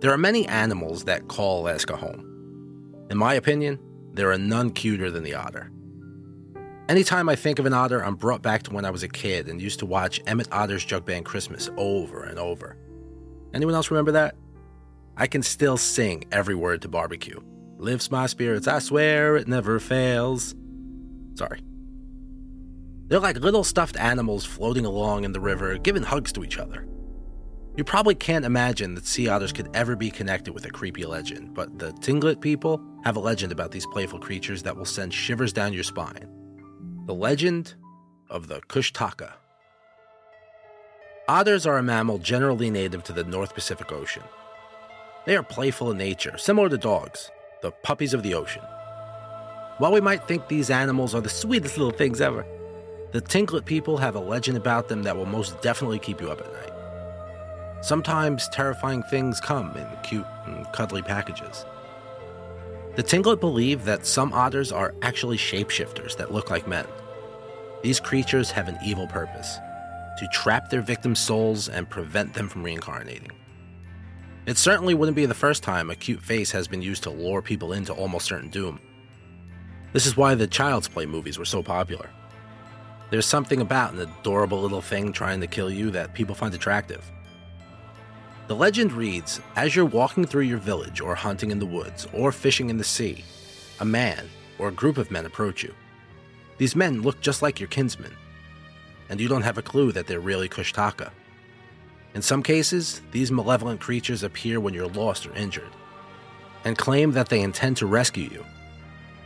There 0.00 0.12
are 0.12 0.18
many 0.18 0.46
animals 0.46 1.04
that 1.04 1.28
call 1.28 1.62
Alaska 1.62 1.96
home. 1.96 2.24
In 3.10 3.16
my 3.16 3.34
opinion, 3.34 3.78
there 4.12 4.30
are 4.30 4.38
none 4.38 4.70
cuter 4.70 5.10
than 5.10 5.22
the 5.22 5.34
otter. 5.34 5.70
Anytime 6.88 7.28
I 7.28 7.36
think 7.36 7.58
of 7.58 7.66
an 7.66 7.74
otter, 7.74 8.04
I'm 8.04 8.14
brought 8.14 8.42
back 8.42 8.62
to 8.64 8.72
when 8.72 8.84
I 8.84 8.90
was 8.90 9.02
a 9.02 9.08
kid 9.08 9.48
and 9.48 9.60
used 9.60 9.78
to 9.80 9.86
watch 9.86 10.20
Emmett 10.26 10.48
Otter's 10.52 10.84
Jug 10.84 11.04
Band 11.04 11.24
Christmas 11.24 11.68
over 11.76 12.24
and 12.24 12.38
over. 12.38 12.76
Anyone 13.52 13.74
else 13.74 13.90
remember 13.90 14.12
that? 14.12 14.36
I 15.16 15.26
can 15.26 15.42
still 15.42 15.76
sing 15.76 16.24
every 16.30 16.54
word 16.54 16.82
to 16.82 16.88
barbecue. 16.88 17.40
Lifts 17.76 18.10
my 18.10 18.26
spirits, 18.26 18.68
I 18.68 18.78
swear 18.78 19.36
it 19.36 19.48
never 19.48 19.78
fails. 19.80 20.54
Sorry. 21.34 21.60
They're 23.08 23.18
like 23.20 23.36
little 23.38 23.64
stuffed 23.64 23.96
animals 23.96 24.44
floating 24.44 24.84
along 24.84 25.24
in 25.24 25.32
the 25.32 25.40
river, 25.40 25.78
giving 25.78 26.02
hugs 26.02 26.30
to 26.32 26.44
each 26.44 26.58
other. 26.58 26.86
You 27.76 27.84
probably 27.84 28.14
can't 28.14 28.44
imagine 28.44 28.94
that 28.94 29.06
sea 29.06 29.28
otters 29.28 29.52
could 29.52 29.70
ever 29.72 29.96
be 29.96 30.10
connected 30.10 30.52
with 30.52 30.66
a 30.66 30.70
creepy 30.70 31.06
legend, 31.06 31.54
but 31.54 31.78
the 31.78 31.92
Tlingit 31.92 32.40
people 32.40 32.82
have 33.04 33.16
a 33.16 33.20
legend 33.20 33.52
about 33.52 33.70
these 33.70 33.86
playful 33.86 34.18
creatures 34.18 34.62
that 34.64 34.76
will 34.76 34.84
send 34.84 35.14
shivers 35.14 35.52
down 35.52 35.72
your 35.72 35.84
spine. 35.84 36.28
The 37.06 37.14
legend 37.14 37.74
of 38.28 38.48
the 38.48 38.60
Kushtaka. 38.62 39.32
Otters 41.28 41.66
are 41.66 41.78
a 41.78 41.82
mammal 41.82 42.18
generally 42.18 42.68
native 42.68 43.04
to 43.04 43.12
the 43.12 43.24
North 43.24 43.54
Pacific 43.54 43.92
Ocean. 43.92 44.24
They 45.24 45.36
are 45.36 45.42
playful 45.42 45.90
in 45.92 45.98
nature, 45.98 46.36
similar 46.36 46.68
to 46.68 46.78
dogs, 46.78 47.30
the 47.62 47.70
puppies 47.70 48.12
of 48.12 48.22
the 48.22 48.34
ocean. 48.34 48.62
While 49.78 49.92
we 49.92 50.00
might 50.00 50.26
think 50.26 50.48
these 50.48 50.70
animals 50.70 51.14
are 51.14 51.20
the 51.20 51.28
sweetest 51.28 51.78
little 51.78 51.96
things 51.96 52.20
ever, 52.20 52.44
the 53.12 53.22
Tlingit 53.22 53.64
people 53.64 53.96
have 53.96 54.14
a 54.14 54.20
legend 54.20 54.56
about 54.56 54.88
them 54.88 55.02
that 55.02 55.16
will 55.16 55.26
most 55.26 55.60
definitely 55.62 55.98
keep 55.98 56.20
you 56.20 56.30
up 56.30 56.40
at 56.40 56.52
night. 56.52 56.72
Sometimes 57.80 58.48
terrifying 58.48 59.02
things 59.04 59.40
come 59.40 59.76
in 59.76 59.86
cute 60.02 60.26
and 60.46 60.66
cuddly 60.72 61.00
packages. 61.00 61.64
The 62.96 63.02
Tlingit 63.02 63.40
believe 63.40 63.84
that 63.84 64.04
some 64.04 64.32
otters 64.32 64.72
are 64.72 64.94
actually 65.02 65.38
shapeshifters 65.38 66.16
that 66.16 66.32
look 66.32 66.50
like 66.50 66.66
men. 66.66 66.86
These 67.82 68.00
creatures 68.00 68.50
have 68.50 68.68
an 68.68 68.78
evil 68.84 69.06
purpose 69.06 69.58
to 70.18 70.28
trap 70.32 70.68
their 70.68 70.82
victims' 70.82 71.20
souls 71.20 71.68
and 71.68 71.88
prevent 71.88 72.34
them 72.34 72.48
from 72.48 72.64
reincarnating. 72.64 73.30
It 74.46 74.58
certainly 74.58 74.94
wouldn't 74.94 75.14
be 75.14 75.26
the 75.26 75.34
first 75.34 75.62
time 75.62 75.90
a 75.90 75.94
cute 75.94 76.22
face 76.22 76.50
has 76.50 76.66
been 76.66 76.82
used 76.82 77.04
to 77.04 77.10
lure 77.10 77.40
people 77.40 77.72
into 77.72 77.92
almost 77.92 78.26
certain 78.26 78.50
doom. 78.50 78.80
This 79.92 80.06
is 80.06 80.16
why 80.16 80.34
the 80.34 80.46
Child's 80.46 80.88
Play 80.88 81.06
movies 81.06 81.38
were 81.38 81.44
so 81.44 81.62
popular. 81.62 82.10
There's 83.10 83.26
something 83.26 83.60
about 83.60 83.94
an 83.94 84.00
adorable 84.00 84.60
little 84.60 84.82
thing 84.82 85.12
trying 85.12 85.40
to 85.40 85.46
kill 85.46 85.70
you 85.70 85.90
that 85.92 86.12
people 86.12 86.34
find 86.34 86.52
attractive. 86.52 87.10
The 88.48 88.56
legend 88.56 88.92
reads 88.92 89.40
As 89.56 89.74
you're 89.74 89.84
walking 89.84 90.26
through 90.26 90.42
your 90.42 90.58
village, 90.58 91.00
or 91.00 91.14
hunting 91.14 91.50
in 91.50 91.58
the 91.58 91.66
woods, 91.66 92.06
or 92.12 92.32
fishing 92.32 92.68
in 92.68 92.76
the 92.76 92.84
sea, 92.84 93.24
a 93.80 93.84
man 93.84 94.28
or 94.58 94.68
a 94.68 94.72
group 94.72 94.98
of 94.98 95.10
men 95.10 95.24
approach 95.24 95.62
you. 95.62 95.74
These 96.58 96.76
men 96.76 97.02
look 97.02 97.20
just 97.20 97.42
like 97.42 97.60
your 97.60 97.68
kinsmen, 97.68 98.12
and 99.08 99.20
you 99.20 99.28
don't 99.28 99.42
have 99.42 99.58
a 99.58 99.62
clue 99.62 99.92
that 99.92 100.06
they're 100.06 100.20
really 100.20 100.48
Kushtaka. 100.48 101.10
In 102.14 102.22
some 102.22 102.42
cases, 102.42 103.00
these 103.12 103.30
malevolent 103.30 103.80
creatures 103.80 104.22
appear 104.22 104.60
when 104.60 104.74
you're 104.74 104.88
lost 104.88 105.26
or 105.26 105.34
injured, 105.34 105.70
and 106.64 106.76
claim 106.76 107.12
that 107.12 107.28
they 107.28 107.40
intend 107.40 107.76
to 107.78 107.86
rescue 107.86 108.28
you 108.30 108.44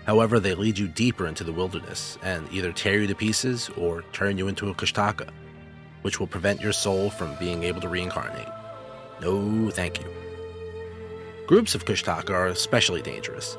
However, 0.06 0.40
they 0.40 0.54
lead 0.54 0.78
you 0.78 0.88
deeper 0.88 1.26
into 1.26 1.44
the 1.44 1.52
wilderness 1.52 2.18
and 2.22 2.46
either 2.52 2.72
tear 2.72 3.00
you 3.00 3.06
to 3.06 3.14
pieces 3.14 3.70
or 3.76 4.02
turn 4.12 4.36
you 4.36 4.48
into 4.48 4.70
a 4.70 4.74
Kushtaka, 4.74 5.28
which 6.02 6.18
will 6.18 6.26
prevent 6.26 6.60
your 6.60 6.72
soul 6.72 7.10
from 7.10 7.36
being 7.36 7.62
able 7.62 7.80
to 7.80 7.88
reincarnate. 7.88 8.48
No, 9.20 9.70
thank 9.70 10.00
you. 10.00 10.06
Groups 11.46 11.74
of 11.74 11.84
Kushtaka 11.84 12.30
are 12.30 12.48
especially 12.48 13.02
dangerous. 13.02 13.56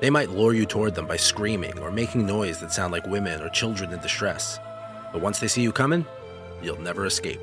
They 0.00 0.10
might 0.10 0.30
lure 0.30 0.54
you 0.54 0.66
toward 0.66 0.94
them 0.94 1.06
by 1.06 1.16
screaming 1.16 1.78
or 1.78 1.90
making 1.92 2.26
noise 2.26 2.58
that 2.60 2.72
sound 2.72 2.92
like 2.92 3.06
women 3.06 3.40
or 3.42 3.48
children 3.50 3.92
in 3.92 4.00
distress. 4.00 4.58
But 5.12 5.20
once 5.20 5.38
they 5.38 5.48
see 5.48 5.62
you 5.62 5.72
coming, 5.72 6.06
you'll 6.62 6.80
never 6.80 7.04
escape. 7.04 7.40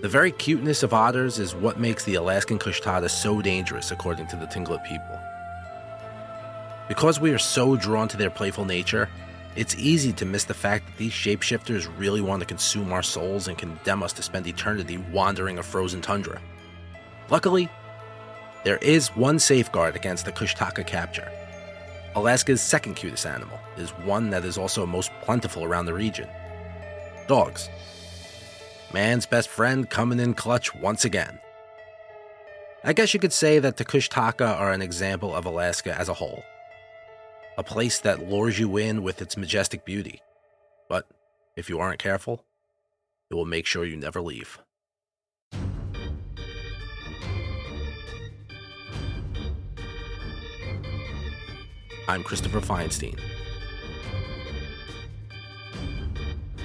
The 0.00 0.08
very 0.08 0.32
cuteness 0.32 0.82
of 0.82 0.94
otters 0.94 1.38
is 1.38 1.54
what 1.54 1.78
makes 1.78 2.04
the 2.04 2.14
Alaskan 2.14 2.58
Kushtaka 2.58 3.08
so 3.10 3.40
dangerous, 3.42 3.90
according 3.90 4.28
to 4.28 4.36
the 4.36 4.46
Tlingit 4.46 4.82
people. 4.84 5.19
Because 6.90 7.20
we 7.20 7.30
are 7.30 7.38
so 7.38 7.76
drawn 7.76 8.08
to 8.08 8.16
their 8.16 8.30
playful 8.30 8.64
nature, 8.64 9.08
it's 9.54 9.76
easy 9.76 10.12
to 10.14 10.26
miss 10.26 10.42
the 10.42 10.54
fact 10.54 10.86
that 10.86 10.96
these 10.96 11.12
shapeshifters 11.12 11.88
really 11.96 12.20
want 12.20 12.40
to 12.40 12.46
consume 12.46 12.92
our 12.92 13.04
souls 13.04 13.46
and 13.46 13.56
condemn 13.56 14.02
us 14.02 14.12
to 14.14 14.24
spend 14.24 14.48
eternity 14.48 14.98
wandering 15.12 15.58
a 15.58 15.62
frozen 15.62 16.00
tundra. 16.00 16.42
Luckily, 17.30 17.68
there 18.64 18.78
is 18.78 19.06
one 19.10 19.38
safeguard 19.38 19.94
against 19.94 20.24
the 20.24 20.32
Kushtaka 20.32 20.84
capture. 20.84 21.30
Alaska's 22.16 22.60
second 22.60 22.96
cutest 22.96 23.24
animal 23.24 23.60
is 23.76 23.90
one 23.90 24.30
that 24.30 24.44
is 24.44 24.58
also 24.58 24.84
most 24.84 25.12
plentiful 25.22 25.62
around 25.62 25.86
the 25.86 25.94
region 25.94 26.28
dogs. 27.28 27.70
Man's 28.92 29.26
best 29.26 29.48
friend 29.48 29.88
coming 29.88 30.18
in 30.18 30.34
clutch 30.34 30.74
once 30.74 31.04
again. 31.04 31.38
I 32.82 32.94
guess 32.94 33.14
you 33.14 33.20
could 33.20 33.32
say 33.32 33.60
that 33.60 33.76
the 33.76 33.84
Kushtaka 33.84 34.58
are 34.58 34.72
an 34.72 34.82
example 34.82 35.32
of 35.32 35.46
Alaska 35.46 35.96
as 35.96 36.08
a 36.08 36.14
whole. 36.14 36.42
A 37.58 37.62
place 37.62 38.00
that 38.00 38.28
lures 38.28 38.58
you 38.58 38.76
in 38.76 39.02
with 39.02 39.20
its 39.20 39.36
majestic 39.36 39.84
beauty. 39.84 40.20
But 40.88 41.06
if 41.56 41.68
you 41.68 41.78
aren't 41.78 41.98
careful, 41.98 42.44
it 43.30 43.34
will 43.34 43.44
make 43.44 43.66
sure 43.66 43.84
you 43.84 43.96
never 43.96 44.20
leave. 44.20 44.58
I'm 52.08 52.24
Christopher 52.24 52.60
Feinstein. 52.60 53.18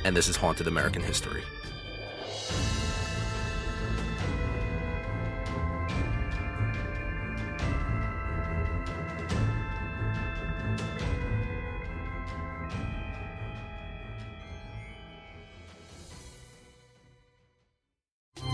And 0.03 0.15
this 0.15 0.27
is 0.27 0.35
Haunted 0.35 0.67
American 0.67 1.03
History. 1.03 1.43